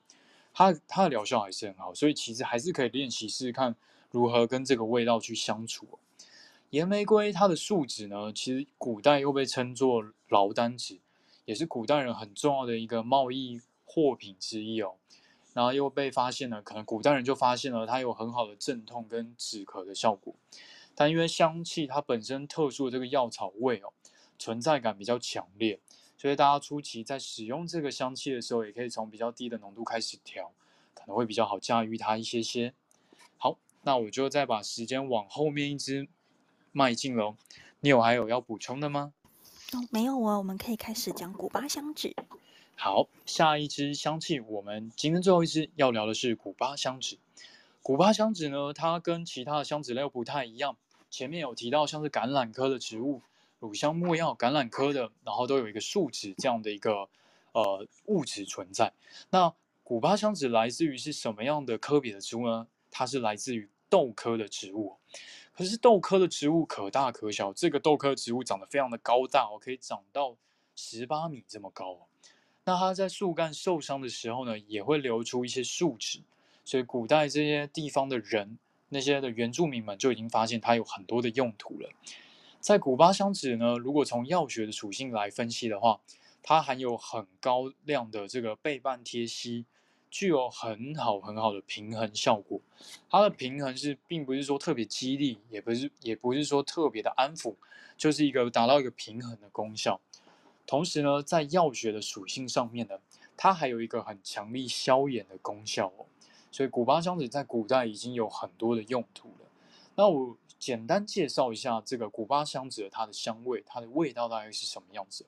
[0.57, 3.75] 它它的疗效还是很好，所以其实还是可以练习试试看
[4.09, 5.99] 如何跟这个味道去相处。
[6.71, 10.99] 岩玫瑰它的树脂呢，其实古代又被称作劳丹脂，
[11.45, 14.95] 也是古代人很重要的一个贸易货品之一哦。
[15.53, 20.33] 然后又被发现了，可能古代人就发现了它有很好的镇痛跟止咳的效果。
[20.95, 23.93] 但因为香气它本身特殊的这个药草味哦，
[24.39, 25.79] 存在感比较强烈。
[26.17, 30.51] 所以大家初期在使用这个香气的时候，也可以从比较低的浓度开始调，
[30.95, 32.73] 可能会比较好驾驭它一些些。
[33.37, 36.07] 好，那我就再把时间往后面一支
[36.71, 37.35] 迈进喽。
[37.81, 39.13] 你有还有要补充的吗？
[39.73, 42.15] 哦，没有啊，我们可以开始讲古巴香脂。
[42.75, 47.19] 好，下一支香气，我们今天最后一支要聊的是古巴香脂。
[47.83, 50.77] 古巴香脂呢，它跟其他的香脂类又不太一样。
[51.11, 53.21] 前面有提到像是橄榄科的植物。
[53.59, 57.09] 乳香没药橄榄科的，然后都有一个树脂这样的一个
[57.53, 58.93] 呃物质存在。
[59.29, 59.53] 那
[59.83, 62.67] 古巴香脂来自于是什么样的科别的植物呢？
[62.91, 64.97] 它是来自于豆科的植物。
[65.53, 70.35] 可是豆科的植物可大可小，这个豆科植物长得非常的高大哦，可以长到
[70.75, 72.07] 十八米这么高。
[72.63, 76.21] 那它在树干受伤的时候呢，也会流出一些树脂。
[76.63, 81.89] 所以古代这些地方的人，那些的原住民们就已经发现它有很多的用途了。
[82.59, 86.01] 在古巴香脂呢，如果从药学的属性来分析的话，
[86.43, 89.65] 它含有很高量的这个倍半萜烯，
[90.09, 92.59] 具有很好很好的平衡效果。
[93.09, 97.55] 它的平衡是并不是说特别激励，也不是也不是说特别的安抚，
[97.95, 100.01] 就是一个达到一个平衡的功效。
[100.65, 102.99] 同时呢，在药学的属性上面呢，
[103.37, 106.05] 它还有一个很强力消炎的功效哦。
[106.51, 109.47] 所以古巴香脂在古代已经有很多的用途了。
[109.95, 110.35] 那我。
[110.59, 115.25] 简单介绍一下这个古巴香脂的它的香味，它的味道大概是什么样子？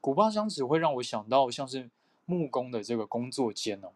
[0.00, 1.90] 古巴香脂会让我想到像是
[2.24, 3.90] 木工的这个工作间哦，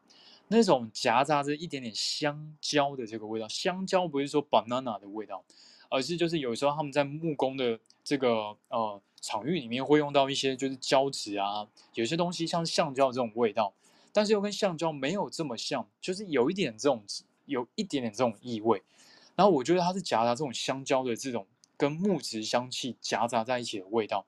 [0.48, 3.46] 那种夹杂着一点点香蕉的这个味道。
[3.46, 5.44] 香蕉不是说 banana 的味道，
[5.88, 13.72] 而是就是有时候他们在木工的这个呃场域里面会用到一些就是胶质啊，有些东西像橡胶这种味道，
[14.12, 17.04] 但是又跟橡胶没有这么像，就是有一点这种
[17.44, 18.82] 有一点点这种异味。
[19.34, 24.26] 然后我觉得它是夹杂这种香蕉的这种跟木质香气夹杂在一起的味道，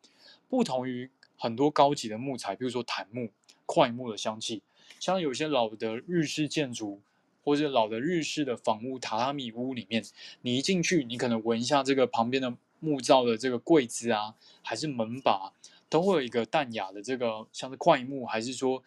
[0.49, 3.31] 不同于很多高级的木材，比如说檀木、
[3.67, 4.63] 桧木的香气。
[5.01, 7.01] 像有些老的日式建筑
[7.43, 10.03] 或者老的日式的房屋、榻榻米屋里面，
[10.41, 15.53] 你一进去，你可能闻一下这个旁边的木造的这个柜子啊，还是门把，
[15.91, 18.83] 都会有一个淡雅的这个像是桧木，还是说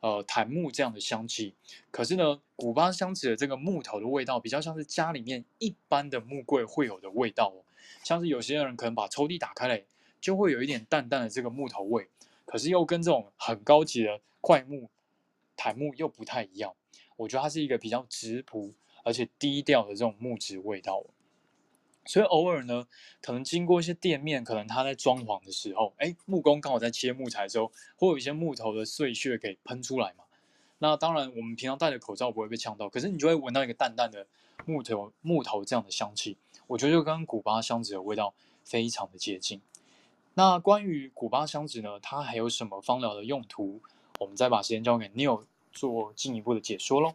[0.00, 1.54] 呃檀木这样的香气。
[1.90, 7.64] 可是呢，古巴香脂的这个木头的味道比较像是家里面一般的木柜会有的味道哦，
[8.02, 9.84] 像是有些人可能把抽屉打开来，
[10.20, 12.08] 就会有一点淡淡的这个木头味，
[12.44, 14.88] 可是又跟这种很高级的块木、
[15.56, 16.74] 檀木又不太一样。
[17.16, 18.72] 我觉得它是一个比较质朴
[19.04, 21.04] 而且低调的这种木质味道。
[22.06, 22.86] 所以偶尔呢，
[23.20, 30.24] 可能经过一些店面，可能他在装潢的时候，哎，木工刚好在切木材的时候，会有一些木头的碎屑给喷出来嘛。
[30.78, 34.26] 那当然，我们平常戴着口罩不会被呛到，可是你就会闻到一个淡淡的
[34.64, 36.38] 木头木头这样的香气。
[36.66, 38.32] 我觉得就跟古巴香脂的味道
[38.64, 39.60] 非常的接近。
[40.34, 43.82] 那关于古巴香脂呢，它还有什么芳疗的用途？
[44.20, 47.14] 我们再把时间交给 Neil 做进一步的解说喽。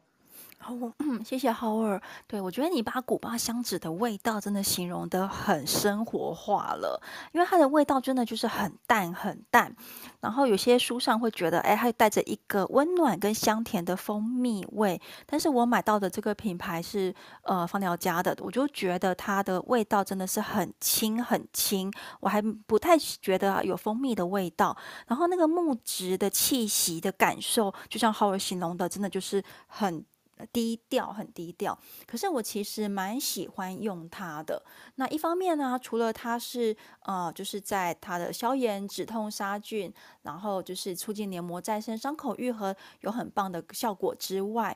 [0.63, 0.91] 哦，
[1.23, 2.01] 谢谢 Howard。
[2.25, 6.99] 对，我觉得你把古巴香脂的味道真的形容得很生活化了，
[7.33, 9.75] 因为它的味道真的就是很淡很淡。
[10.21, 14.99] 然后有些书上会觉得，哎，它带着一个温暖跟香甜的蜂蜜味。
[15.27, 24.75] 但是我买到的这个品牌是呃芳疗家的，我就觉得它的味道真的是很轻很轻，我还不太觉得有蜂蜜的味道。
[25.05, 30.03] 然后那个木质的气息的感受，就像 Howard 形容的，真的就是很。
[30.51, 31.77] 低调，很低调。
[32.05, 34.61] 可是我其实蛮喜欢用它的。
[34.95, 44.75] 那一方面呢，除了它是呃，就是在它的消炎、止痛、杀菌，然后就是促进黏膜再生、伤口愈合，有很棒的效果之外，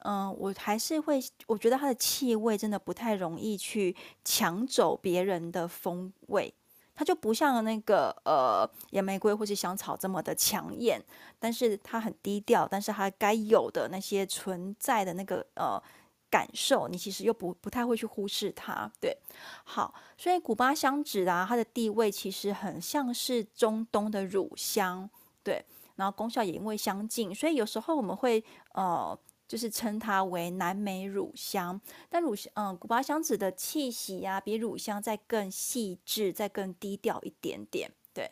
[0.00, 6.52] 嗯、我还是会，我觉得它的气味真的不太容易去抢走别人的风味。
[6.98, 11.00] 它就不像那个呃野玫瑰或是香草这么的抢眼，
[11.38, 15.80] 但是它很低调，但是它该有的那些存在的那个呃
[16.28, 18.90] 感受，你其实又不不太会去忽视它。
[19.00, 19.16] 对，
[19.62, 25.08] 好，所以古巴香脂啊，它的地位其实很像是中东的乳香，
[25.44, 28.42] 对，然后功效也因为相近，所以有时候我们会
[28.72, 29.16] 呃。
[29.48, 31.80] 就是称它为南美乳香，
[32.10, 37.90] 但乳香，嗯，古巴香脂的气息呀、啊，比乳香再更细致，再更低调一点点。
[38.12, 38.30] 对，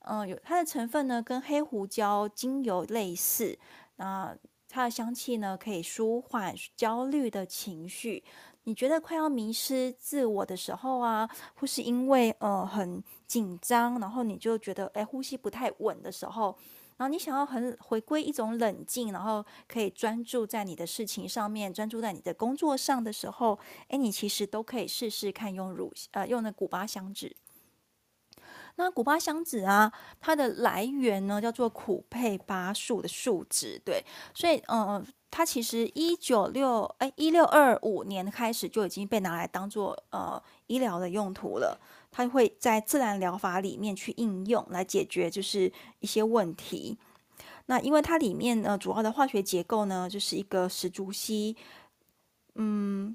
[0.00, 3.56] 嗯，有它的成分呢，跟黑胡椒精油类似。
[3.94, 4.36] 那
[4.68, 8.24] 它的香气呢，可以舒缓焦虑的情绪。
[8.64, 16.58] 你觉得快要迷失自我的时候啊，或是因为呃很紧张，然后你就觉得哎呼吸不太稳的时候。
[16.96, 27.36] 然后你想要很回归一种冷静，然后可以专注在你的事情上面，专注在你的工作上的时候，哎，你其实都可以试试看用乳呃用那古巴香脂。
[28.78, 41.80] 那古巴香脂啊，它的来源呢叫做苦配巴树的树脂，对，所以嗯、呃，它其实一九六哎一六二五年开始就已经被拿来当做呃医疗的用途了。
[42.16, 46.96] 它会在自然疗法里面去应用，来解决就是一些问题。
[47.66, 51.54] 那因为它里面呢，主要的化学结构呢，就是一个石竹烯，
[52.54, 53.14] 嗯，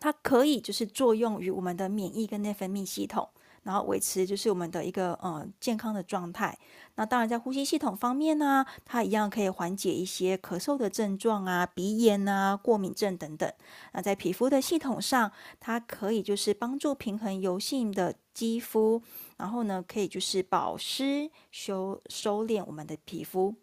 [0.00, 3.28] 它可以就是作用于我们的免疫跟内分泌系统。
[3.64, 6.56] 然后维持就是我们的一个呃健康的状态。
[6.94, 13.52] 那当然在呼吸系统方面呢，它一样可以缓解一些咳嗽的症状啊、鼻炎啊、过敏症等等。
[13.92, 19.02] 那在皮肤的系统上，它可以就是帮助平衡油性的肌肤，
[19.38, 23.56] 然后呢可以就是保湿、修收敛我们的皮肤。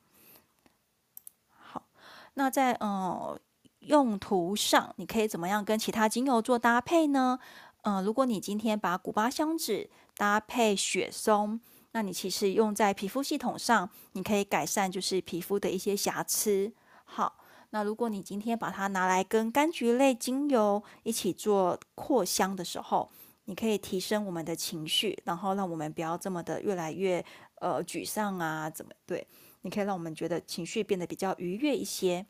[1.49, 1.85] 好，
[2.33, 3.39] 那在呃
[3.79, 7.39] 用途上，你可以怎么样跟其他精油做搭配呢？
[7.83, 11.59] 嗯、如果你今天把古巴香脂搭配雪松，
[11.93, 16.71] 那你其实用在皮肤系统上，你可以改善就是皮肤的一些瑕疵。
[17.03, 23.09] 好，那如果你今天把它拿来跟柑橘类精油一起做扩香的时候，
[23.45, 27.25] 你可以提升我们的情绪，然后让我们不要这么的越来越
[27.55, 29.27] 呃沮丧啊，怎么对？
[29.63, 32.25] 你可以让我们觉得情绪变得比较愉悦一些。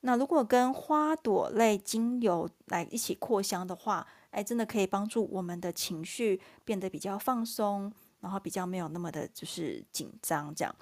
[0.00, 10.74] 那如果跟花朵类精油来一起扩香的话，哎，真的可以帮助我们的情绪变得比较放松，然后比较没有那么的，就是紧张这样。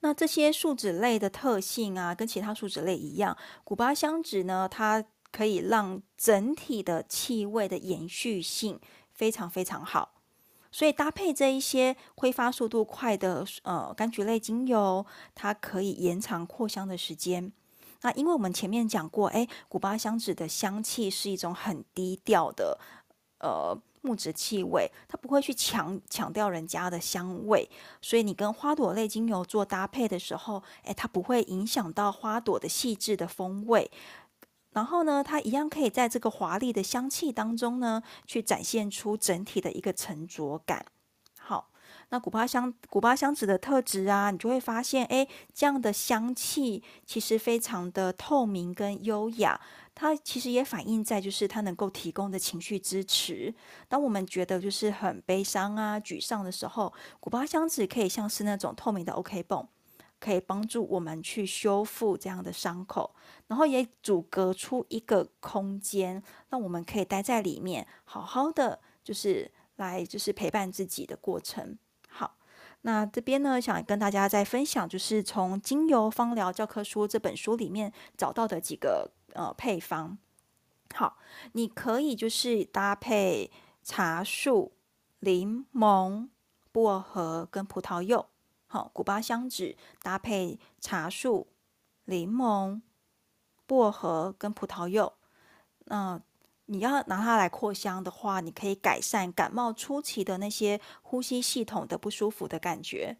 [0.00, 8.80] 那这些树脂类的特性啊，跟其他树脂类一样，古巴香脂呢，它可以让整体的气味的延续性
[9.12, 10.14] 非常非常好。
[10.70, 17.52] 所以搭配这一些挥发速度快的呃柑橘类精油，它可以延长扩香的时间。
[18.02, 22.78] 那因为我们前面讲过，哎，古巴香脂的香气是一种很低调的，
[23.40, 27.68] 呃，木质气味，它不会去强强调人家的香味，
[28.00, 33.90] 所以你跟花朵类精油做搭配的时候，哎，它不会影响到花朵的细致的风味，
[34.70, 40.86] 然后呢，它一样可以在这个华丽的香气当中呢，去展现出整体的一个沉着感。
[42.10, 49.60] 那古巴香古巴香脂的特质啊，你就会发现，哎，这样的香气其实非常的透明跟优雅。
[49.94, 53.52] 它其实也反映在就是它能够提供的情绪支持。
[53.88, 59.68] 当我们觉得就是很悲伤啊、沮丧的时候，古巴香脂可以像是那种透明的 OK 泵，
[60.20, 63.12] 可以帮助我们去修复这样的伤口，
[63.48, 71.76] 然后也阻隔出一个空间，让我们可以待在里面，好好的就是来就是陪伴自己的过程。
[72.82, 80.16] 那这边呢，想跟大家再分享，就是从《精油芳疗教科书》这本书里面找到的几个呃配方。
[80.94, 81.18] 好，
[81.52, 83.50] 你可以就是搭配
[83.82, 84.72] 茶树、
[85.20, 86.28] 柠檬、
[86.72, 88.26] 薄荷跟葡萄柚。
[88.68, 91.48] 好，古巴香脂搭配茶树、
[92.04, 92.80] 柠檬、
[93.66, 95.12] 薄荷跟葡萄柚。
[95.86, 96.20] 那、
[96.70, 103.16] 你要拿它来扩香的话，你可以改善感冒初期的那些呼吸系统的不舒服的感觉。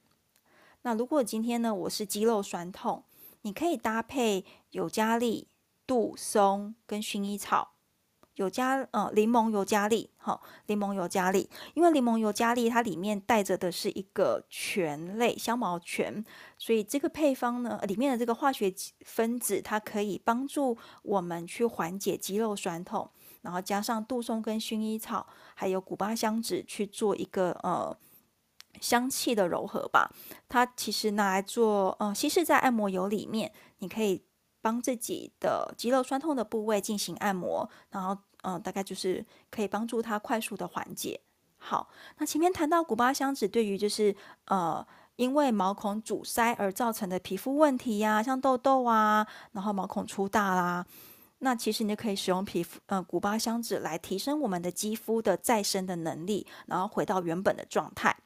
[0.83, 3.05] 那如果今天呢，我是肌肉酸痛，
[3.43, 5.49] 你可以搭配尤加利、
[5.87, 7.73] 杜松跟薰衣草。
[8.35, 16.25] 尤加呃柠檬尤加利，好，柠檬尤加利，因为柠檬尤加利它里面带着的是一个醛类香茅醛，
[16.57, 23.11] 所以这个配方呢，里面的这个化学分子它可以帮助我们去缓解肌肉酸痛。
[23.49, 27.97] 然后加上杜松跟薰衣草，还有古巴香脂去做一个呃
[28.79, 30.11] 香气的柔和吧。
[30.51, 34.23] 它其实拿来做呃稀释在按摩油里面，你可以
[34.61, 41.19] 帮自己的肌肉酸痛的部位进行按摩，然后嗯、大概就是可以帮助它快速的缓解。
[41.57, 41.89] 好，
[42.19, 44.87] 那前面谈到古巴香脂对于就是呃
[45.17, 50.87] 因为毛孔阻塞而造成的皮肤问题呀、像痘痘啊，然后毛孔粗大啦、
[51.41, 58.17] 那其实你可以使用皮肤，呃，古巴香脂来提升我们的肌肤的再生的能力，然后回到原本的状态。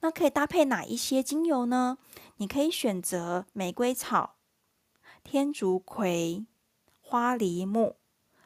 [0.00, 1.98] 那可以搭配哪一些精油呢？
[2.36, 4.36] 你可以选择玫瑰草、
[5.24, 6.46] 天竺葵、
[7.00, 7.96] 花梨木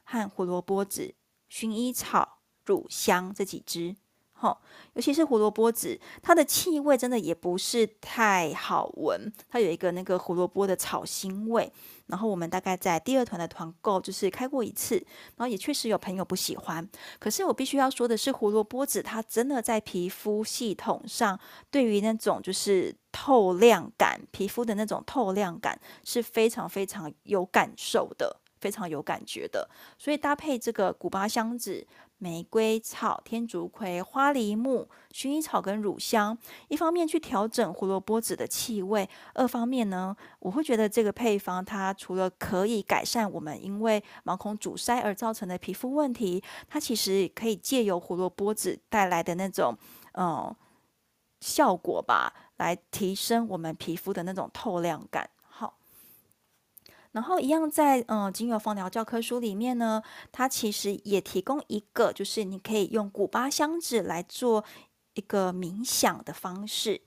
[0.05, 1.15] 和胡萝卜籽、
[1.51, 3.97] 薰衣草、乳香这几支。
[4.43, 4.61] 好，
[4.95, 11.73] 尤其是胡萝卜籽，它的气味真的也不是太好闻，它有一个那个胡萝卜的草腥味。
[12.09, 14.97] 然后我们大概在第二团的团购就是开过一次，
[15.37, 16.87] 然后也确实有朋友不喜欢。
[17.21, 21.39] 可是我必须要说的是，胡萝卜籽它真的在皮肤系统上，
[21.71, 29.71] 对于那种就是透亮感，皮肤的那种透亮感是非常非常有感受的，非常有感觉的。
[29.97, 31.87] 所以搭配这个古巴香子。
[32.23, 49.77] 玫瑰草、天竺葵、花梨木、薰衣草跟乳香，一方面去调整胡萝卜籽的气味，二方面呢，我会觉得这个配方它除了可以改善我们因为毛孔阻塞而造成的皮肤问题，它其实可以借由胡萝卜籽带来的那种
[50.13, 50.55] 嗯
[51.41, 55.29] 效果吧，来提升我们皮肤的那种透亮感。
[57.13, 60.03] 然后一样在嗯精油芳疗教科书里面呢，
[60.33, 64.65] 它其实也提供一个，就是你可以用古巴香脂来做
[65.15, 67.03] 一个冥想的方式。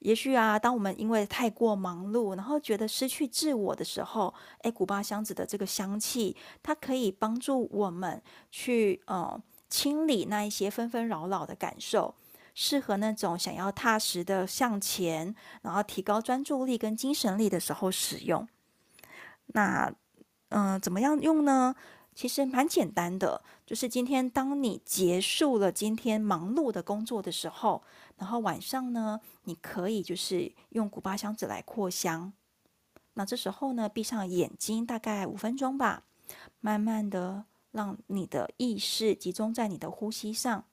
[0.00, 4.32] 也许啊，当我们因为太过忙碌，然后觉得失去自我的时候，
[4.62, 12.14] 诶，古巴香脂的这个香气，它可以帮助我们去嗯清理那一些纷纷扰扰的感受，
[12.54, 18.46] 适合那种想要踏实的向前，然后提高专注力跟精神力的时候使用。
[19.46, 19.92] 那，
[20.48, 21.74] 嗯、怎么样用呢？
[22.14, 27.82] 其实蛮简单的，就是今天当你结束了今天忙碌的工作的时候，
[28.16, 32.32] 然后晚上呢，你可以就是用古巴香脂来扩香。
[33.12, 36.04] 那这时候呢，闭上眼睛，大概五分钟吧，
[36.60, 40.64] 慢慢的让你的意识集中在你的呼吸上，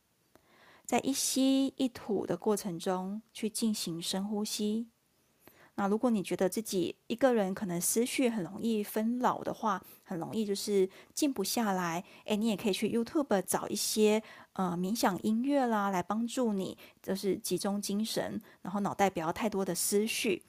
[0.85, 4.87] 在一吸一吐的过程中去进行深呼吸。
[5.75, 14.21] 那如果你觉得自己一个人可能思绪很容易分老的话，很容易就是静不下来，诶，你也可以去 YouTube 找一些
[14.53, 20.43] 呃冥想音乐啦，来帮助你就是集中精神，然后脑袋不要太多的思绪。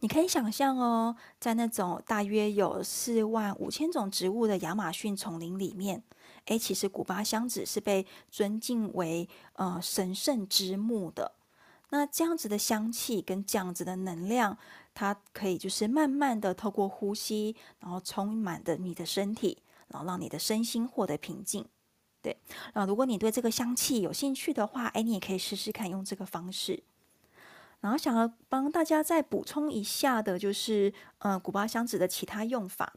[0.00, 6.02] 你可以想象哦，在那种大约有四万五千种植物的亚马逊丛林里面，
[6.46, 11.32] 诶，其实古巴香子是被尊敬为呃神圣之木的。
[11.96, 14.58] 那这样子的香气跟这样子的能量，
[14.94, 21.64] 它可以就是慢慢的透过呼吸，然后充满的你的身体，然后让你的身心获得平静。
[22.20, 22.36] 对，
[22.72, 26.82] 那如果你对这个香气有兴趣的话，哎，你也可以试试看用这个方式。
[27.78, 32.92] 然后想要帮大家再补充一下的，就是呃，古巴香脂的其他用法，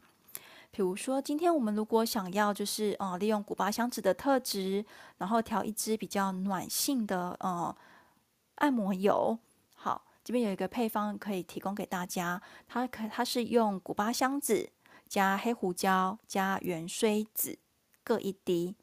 [0.72, 4.84] 比如说今天我们如果想要就是呃，利用古巴香脂的特质，
[5.18, 7.72] 然后调一支比较暖性的呃。
[8.58, 9.38] 按摩油。
[9.74, 14.70] 好，这边有一个配方可以提供给大家，它可它是用古巴香子
[15.08, 17.58] 加黑胡椒加芫荽籽
[18.04, 18.74] 各一滴，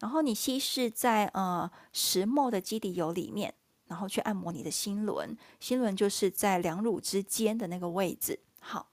[0.00, 3.54] 然后你稀释在呃石墨的基底油里面，
[3.86, 8.40] 然后去按摩你的心轮，心轮就是在两乳之间的那个位置。
[8.60, 8.88] 好。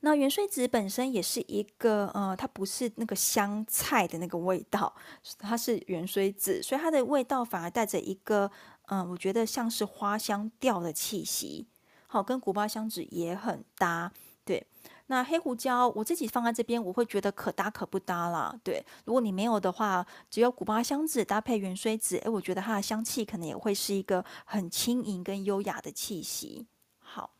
[0.00, 4.94] 那芫荽籽本身也是一个，呃，它不是那个香菜的那个味道，
[5.38, 8.50] 它是芫荽籽，所以它的味道反而带着一个，
[8.86, 11.66] 嗯、我觉得像是花香调的气息，
[12.06, 14.12] 好，跟古巴香脂也很搭，
[14.44, 14.66] 对。
[15.06, 18.84] 那黑胡椒我自己放在这边，我会觉得可搭可不搭啦，对。
[19.04, 26.66] 如果你没有的话，只有古巴香脂搭配芫荽籽，诶，我觉得它的香气可能也会是一个很轻盈跟优雅的气息。
[27.00, 27.30] 好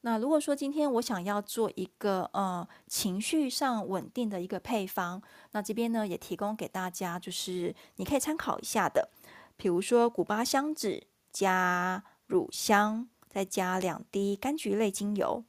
[0.00, 5.20] 那如果说今天我想要做一个呃情绪上稳定的一个配方，
[5.50, 9.10] 那这边呢也提供给大家，就是你可以参考一下的。
[9.56, 15.44] 比如说古巴香脂加乳香，再加两滴柑橘类精油。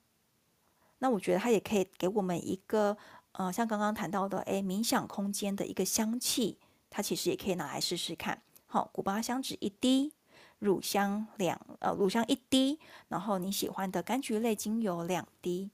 [0.99, 2.97] 那我觉得它也可以给我们一个
[3.33, 6.57] 呃像刚刚谈到的，诶，冥想空间的一个香气，
[6.89, 8.41] 它其实也可以拿来试试看。
[8.65, 10.13] 好，古巴香脂一滴。
[10.59, 12.79] 乳香两呃，乳香一滴，
[13.09, 15.69] 然后你喜欢的柑橘类精油两滴。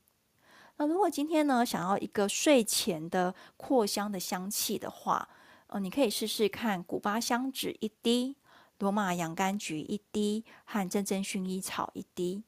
[0.75, 5.29] 那如果今天呢，想要一个睡前的扩香的香气的话，
[5.73, 8.37] 哦，你可以试试看古巴香脂一滴，
[8.77, 12.43] 罗马洋甘菊一滴，和真正薰衣草一滴。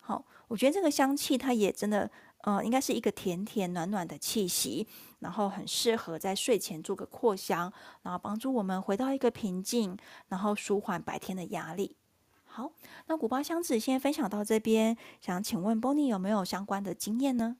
[0.00, 2.10] 好，我觉得这个香气它也真的。
[2.44, 4.88] 呃，应该是一个甜甜暖暖的气息，
[5.20, 7.72] 然后很适合在睡前做个扩香，
[8.02, 9.96] 然后帮助我们回到一个平静，
[10.26, 11.94] 然后舒缓白天的压力。
[12.44, 12.72] 好，
[13.06, 17.58] 那古巴香脂先分享到这边，想请问 Bonnie 有没有相关的经验呢？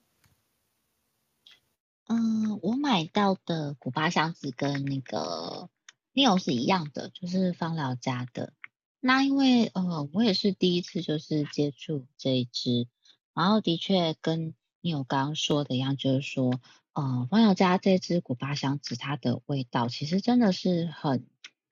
[2.09, 5.71] 嗯，我买到的古巴香脂跟那个
[6.13, 8.53] Neo 是一样的，就是芳疗家的。
[9.01, 12.87] 那因为呃，我也是第一次就是接触这一支，
[13.35, 16.61] 然后的确跟你有刚刚说的一样，就是说，
[16.93, 21.27] 呃，芳疗家这支古巴香脂，它的味道其实真的是很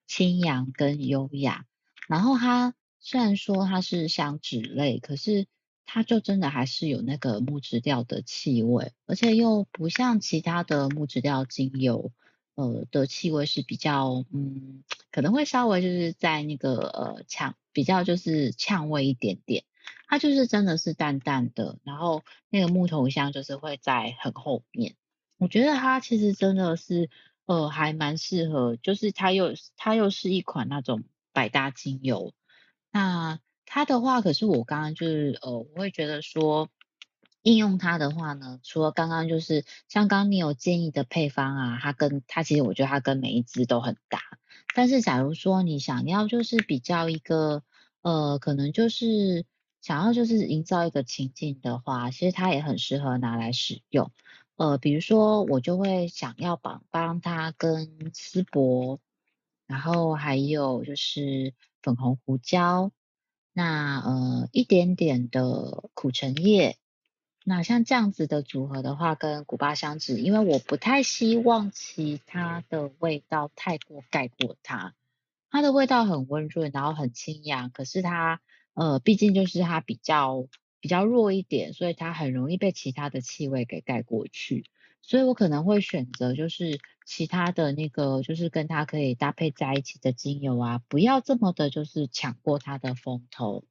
[0.07, 1.67] 清扬跟优雅。
[2.09, 5.47] 然后它虽然说它是香脂类，可是
[5.93, 12.13] 它就真的还是有那个木质调的气味，而且又不像其他的木质调精油，
[12.55, 19.65] 呃的气味是比较，嗯，可能会稍微就是在那个呃呛，比较就是呛味一点点。
[20.07, 24.95] 它就是真的是淡淡的，然后那个木头香就是会在很后面。
[25.39, 27.11] 我觉得它其实真的是
[27.47, 31.03] 呃还蛮适合，就是它又它又是一款那种
[31.33, 32.33] 百搭精油。
[32.93, 33.41] 那
[33.73, 36.69] 它的话，可是我刚刚就是呃我会觉得说
[37.43, 44.19] 应用它的话呢，除了刚刚就是像刚刚你有建议的配方啊，它跟它其实我觉得它跟每一支都很搭。
[44.75, 47.63] 但是假如说你想要就是比较一个
[48.03, 49.47] 呃可能就是。
[49.83, 54.13] 想要就是营造一个情境的话，其实它也很适合拿来使用。
[54.57, 59.01] 呃，比如说我就会想要帮帮它跟丝柏，
[59.67, 62.93] 然后还有就是粉红胡椒，
[63.53, 66.77] 那呃一点点的苦橙叶，
[67.45, 74.95] 那像这样子的组合的话，跟古巴香脂，因为我不太希望其他的味道太过盖过它，
[75.51, 78.41] 它的味道很温润，然后很清扬，可是它。
[78.73, 80.47] 呃，毕竟就是它比较
[80.79, 84.65] 比较弱一点，所以它很容易被其他的气味给盖过去。
[85.03, 93.65] 所以我可能会选择就是其他的那个，就是跟它可以搭配在一起的精油啊，不要这么的就是抢过它的风头。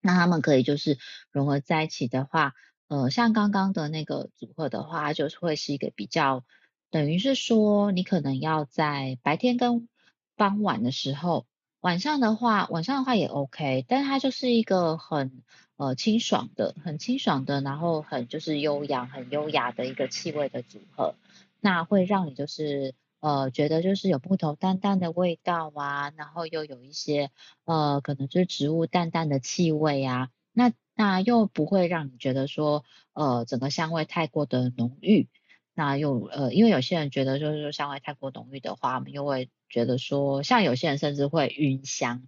[0.00, 0.98] 那它们可以就是
[1.30, 2.54] 融合在一起的话，
[2.88, 6.44] 呃，像刚刚的那个组合的话，就是会是一个比较，
[6.90, 9.88] 等于是说你可能要在白天跟
[10.36, 11.46] 傍晚的时候。
[11.80, 15.42] 晚上的话，晚上的话也 OK，但它就是一个很
[15.76, 21.14] 呃清爽的、很清爽的，然后很就是悠扬、很优雅的一个气味的组合，
[21.58, 27.30] 那会让你就是呃觉得就是有木头淡淡的味道啊，然后又有一些
[27.64, 32.84] 呃可能就是植物淡淡的气味啊，那那又不会让你觉得说
[33.14, 35.28] 呃整个香味太过的浓郁，
[35.72, 39.48] 那又呃因为有些人觉得就是说香味太过浓郁的话，我们又会。
[39.70, 42.26] 觉得说，像有些人甚至会晕香。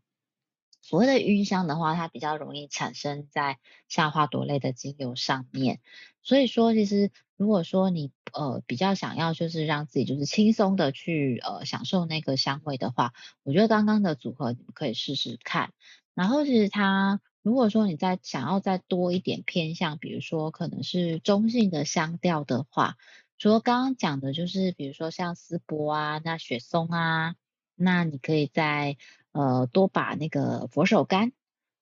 [0.81, 3.59] 所谓的晕香的话，它比较容易产生在
[3.89, 5.81] 像花朵类的精油上面。
[6.23, 13.13] 所以说，其实如果说你呃比较想要就是让自己就是轻松的去呃享受那个香味的话，
[13.45, 15.73] 我觉得刚刚的组合你们可以试试看。
[16.15, 22.97] 然后其实它如果说你再想要再多一点偏向，比如说可能是中性的香调的话。
[23.43, 27.35] 除了刚刚讲的，就是比如说像丝柏啊，那雪松啊，
[27.75, 28.97] 那你可以在
[29.33, 31.33] 呃多把那个佛手柑，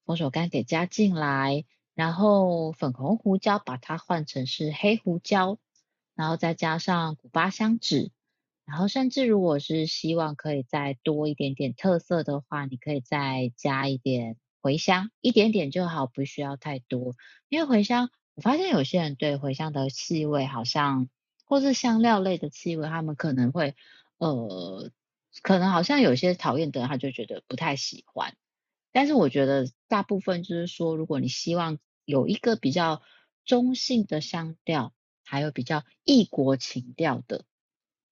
[0.07, 5.59] 佛手柑给加进来，然后粉红胡椒把它换成是黑胡椒，
[6.15, 8.11] 然后再加上古巴香脂。
[8.65, 17.17] 然后，甚至如果是希望可以再多一点点特色的话，你可以再加一点茴香，一点点就好，不需要太多。
[17.51, 21.11] 因为茴香，我发现有些人对茴香的气味好像，
[21.51, 23.75] 或是香料类的气味，他们可能会，
[24.19, 24.93] 呃，
[25.43, 28.37] 可能好像有些讨厌的人，他就觉得不太喜欢。
[28.93, 33.03] 但是我觉得大部分就是说，如果你希望有一个比较
[33.45, 34.95] 中性的香调，
[35.25, 37.45] 还有比较异国情调的。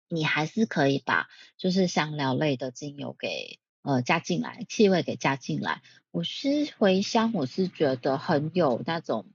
[0.08, 5.82] 你还是可以把就是香料类的精油给呃加进来，气味给加进来。
[6.12, 9.26] 我是茴香，我是觉得很有那种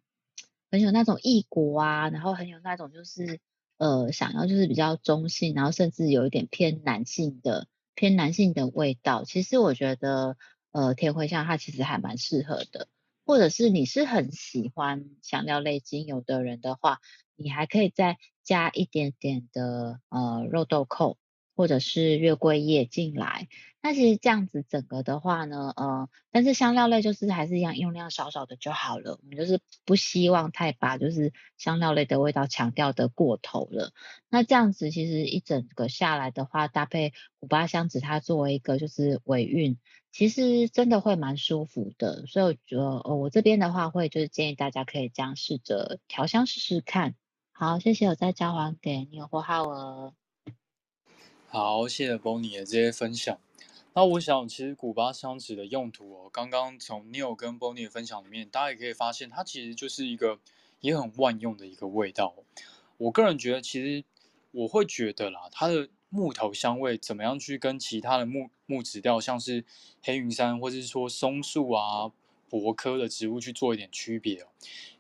[0.71, 3.41] 很有那种异国啊，然后很有那种就是
[3.79, 9.23] 呃想要就是比较中性，然后甚至有一点偏男性的偏男性的味道。
[9.23, 10.37] 其实我觉得
[10.71, 12.87] 呃天茴香它其实还蛮适合的，
[13.25, 16.99] 或者是你是很喜欢香料类精油的人的话，
[17.35, 21.17] 你还可以再加一点点的呃肉豆蔻
[21.59, 23.49] 或者是月桂叶进来，
[23.81, 33.91] 那其实这样子整个的话呢，呃，但是香料类就是还是一样用量少少的就好了，我们就是不希望太把就是香料类的味道强调的过头了。
[34.29, 37.11] 那这样子其实一整个下来的话，搭配
[37.41, 39.77] 古巴香子它作为一个就是尾韵，
[40.13, 42.25] 其实真的会蛮舒服的。
[42.25, 47.15] 所以我觉得，呃，我这边的话会就是建议大家可以这样试着调香试试看。
[47.51, 50.13] 好，谢谢，我再交还给你有或浩儿。
[51.51, 53.35] 好，谢谢 Bonnie 的这些分享。
[53.95, 60.37] 那我想，其实古巴香脂的用途哦，刚刚从 Neil 跟 Bonnie 的分享里面，大家也可以发现，它其实就是一个
[60.79, 62.35] 也很万用的一个味道。
[62.97, 64.05] 我个人觉得，其实
[64.51, 69.65] 我会觉得啦，它的木头香味怎么样去跟其他的木木质调，像是
[70.03, 72.11] 黑云杉或者是说松树啊。
[72.47, 74.47] 柏科的植物去做一点区别哦，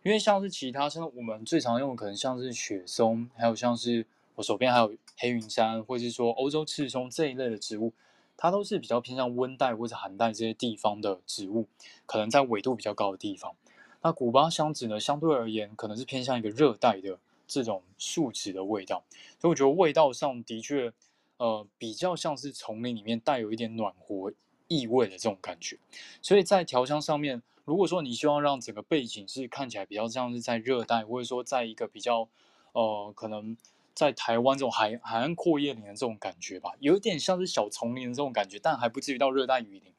[0.03, 4.05] 因为像是其他像我们最常用的，可能像是雪松，还有像是
[4.35, 7.93] 我手边还有黑云杉，或者是说欧洲赤松这一类的植物，
[8.35, 11.67] 它都是比较偏向温带或者寒带这些地方的植物，
[12.05, 13.53] 可能在纬度比较高的地方。
[14.01, 19.03] 那古巴香脂呢，相对而言可能是偏向一个热带的这种树脂的味道，
[19.39, 20.91] 所以我觉得味道上的确，
[21.37, 24.33] 呃，比较像是丛林里面带有一点暖和。
[24.71, 25.79] 异味的这种感觉，
[26.21, 32.29] 所以在调香上面，如果说你希望让整个背景是看起来比较像是在热带，或者说在一个比较
[32.73, 33.57] 呃可能
[33.99, 39.91] 在台湾这种海海岸阔叶林的这种感觉吧，有一点像是小丛林的这种感觉，但还不至于到热带雨林。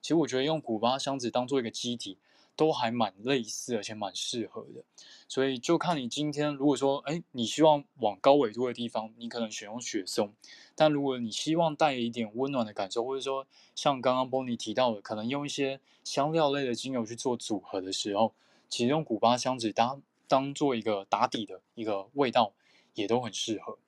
[0.00, 2.16] 其实我觉得用古巴香脂当做一个基底，
[2.56, 4.82] 都还蛮类似，而且蛮适合的。
[5.28, 10.32] 所以就看你今天，如果说哎，你希望往高纬度的地方，你可能选用雪松。
[10.74, 18.32] 但如果你希望带一点温暖的感受，或者说像刚刚 Bonnie 提到的，可能用一些香料类的精油去做组合的时候，
[18.70, 22.54] 其实用古巴香脂当当做一个打底的一个味道，
[22.94, 23.78] 也都很适合。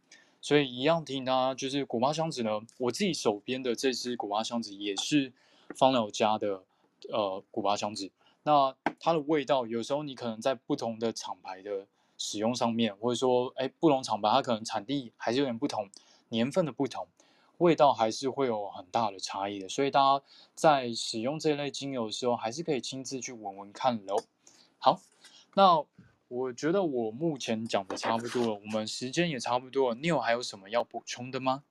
[0.41, 5.33] 所以一样提醒大家，就是古巴香脂呢，我自己手边的这支古巴香脂也是
[5.75, 6.63] 芳疗家的
[7.11, 8.11] 呃古巴香脂。
[8.43, 11.87] 那它的味道有时候你可能在不同的厂牌的
[12.19, 15.89] 使用上面，或者说哎不同厂牌它可能产地还是有点不同。
[16.31, 17.07] 年份的不同，
[17.59, 20.25] 味道还是会有很大的差异的，所以大家
[20.55, 24.17] 在使用这一类精油的时候，还是可以亲自去闻闻看喽。
[24.79, 25.01] 好，
[25.55, 25.85] 那
[26.29, 31.63] 我觉得我目前讲的差不多了，我们时间也差不多了，你有还有什么要补充的吗？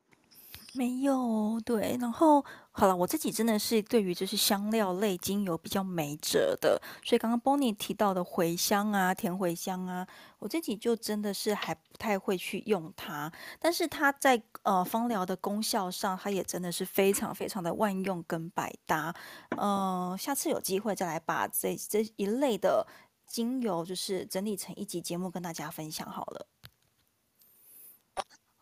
[0.76, 10.08] 没有，对，然后好了，我自己真的是对于就是香料类精油比较没辙的，所以刚刚 Bonnie 提到的茴香啊、甜茴香啊，
[10.40, 19.14] 我自己就真的是还不太会去用它，但是它在呃芳疗的功效上，它也真的是非常非常的万用跟百搭，
[19.52, 22.88] 嗯、呃，下次有机会再来把这这一类的
[23.28, 26.48] 精油就是整理成一集节目跟大家分享好了。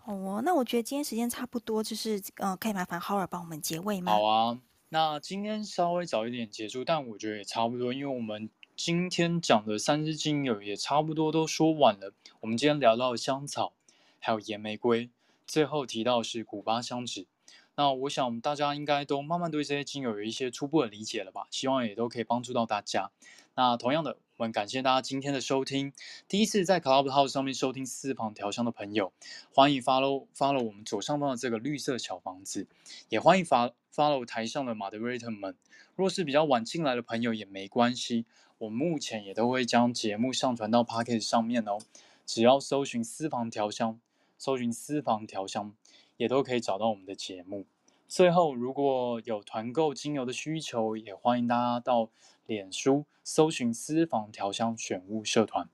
[0.06, 4.12] 哦，那我觉得今天时间差不多，就是嗯、呃，可以麻烦浩尔帮我们结尾吗？
[4.12, 4.60] 好啊，
[4.90, 12.14] 那今天稍微早一点结束，但我觉得也差不多，因为我们今天讲的三支精油也差不多都说完了。
[12.40, 13.74] 我们今天聊到香草，
[14.18, 15.12] 还有岩玫瑰，
[15.46, 17.28] 最后提到是古巴香脂。
[17.76, 21.48] 那我想大家应该都慢慢对这些精油有一些初步的理解了吧？
[21.52, 23.12] 希望也都可以帮助到大家。
[23.56, 24.18] 那同样的。
[24.38, 25.94] 我们感谢大家今天的收听。
[26.28, 29.14] 第一次在 Clubhouse 上面收听私房调香的朋友，
[29.54, 32.66] 欢迎 follow follow 我们左上方的这个绿色小房子，
[33.10, 35.56] 也欢迎 follow 台上的 Moderator 们。
[35.96, 38.26] 若是比较晚进来的朋友也没关系，
[38.58, 41.78] 我目前也都会将节目上传到 Podcast 上面哦。
[42.26, 44.00] 只要搜寻私房调香，
[44.40, 45.76] 搜寻私房调香，
[46.18, 47.68] 也都可以找到我们的节目。
[48.12, 52.10] 最后，如果有团购精油的需求，也欢迎大家到
[52.46, 55.70] 脸书搜寻私房调香选物社团。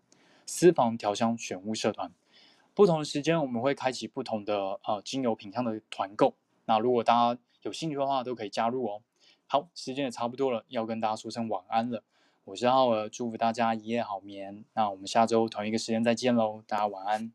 [0.46, 2.14] 私房调香选物社团，
[2.76, 6.36] 不同的时间我们会开启不同的呃精油品项的团购。
[6.66, 9.02] 那如果大家有兴趣的话，都可以加入哦。
[9.48, 12.04] 好，时间也差不多了，要跟大家说声晚安了。
[12.44, 14.64] 我是浩儿，祝福大家一夜好眠。
[14.76, 17.34] 那我们下周同一个时间再见喽，大家晚安。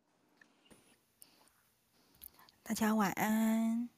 [2.63, 3.92] 大家晚安。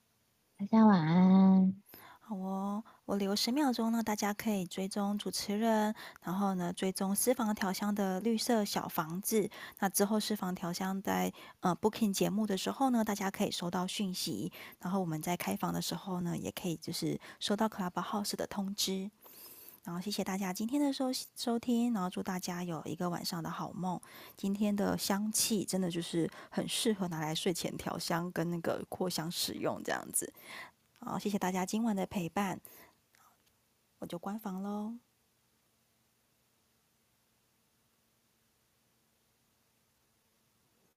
[0.64, 1.74] 大家晚安。
[2.20, 9.50] 好哦，我留十秒钟呢，大家可以追踪主持人，然后呢追踪私房调香的绿色小房子。
[9.80, 11.30] 那之后私房调香在
[11.60, 14.50] 呃 booking 节目的时候呢，大家可以收到讯息。
[14.78, 19.10] 然后我们在开房的时候呢，也可以就是收到 Clubhouse 的通知。
[19.84, 24.00] 然后谢谢大家今天的收收听，然后祝大家有一个晚上的好梦。
[24.34, 30.32] 今天的香气真的就是很适合拿来睡前调香跟那个扩香使用这样子。
[31.00, 32.58] 好，谢谢大家今晚的陪伴，
[33.98, 34.94] 我就关房喽。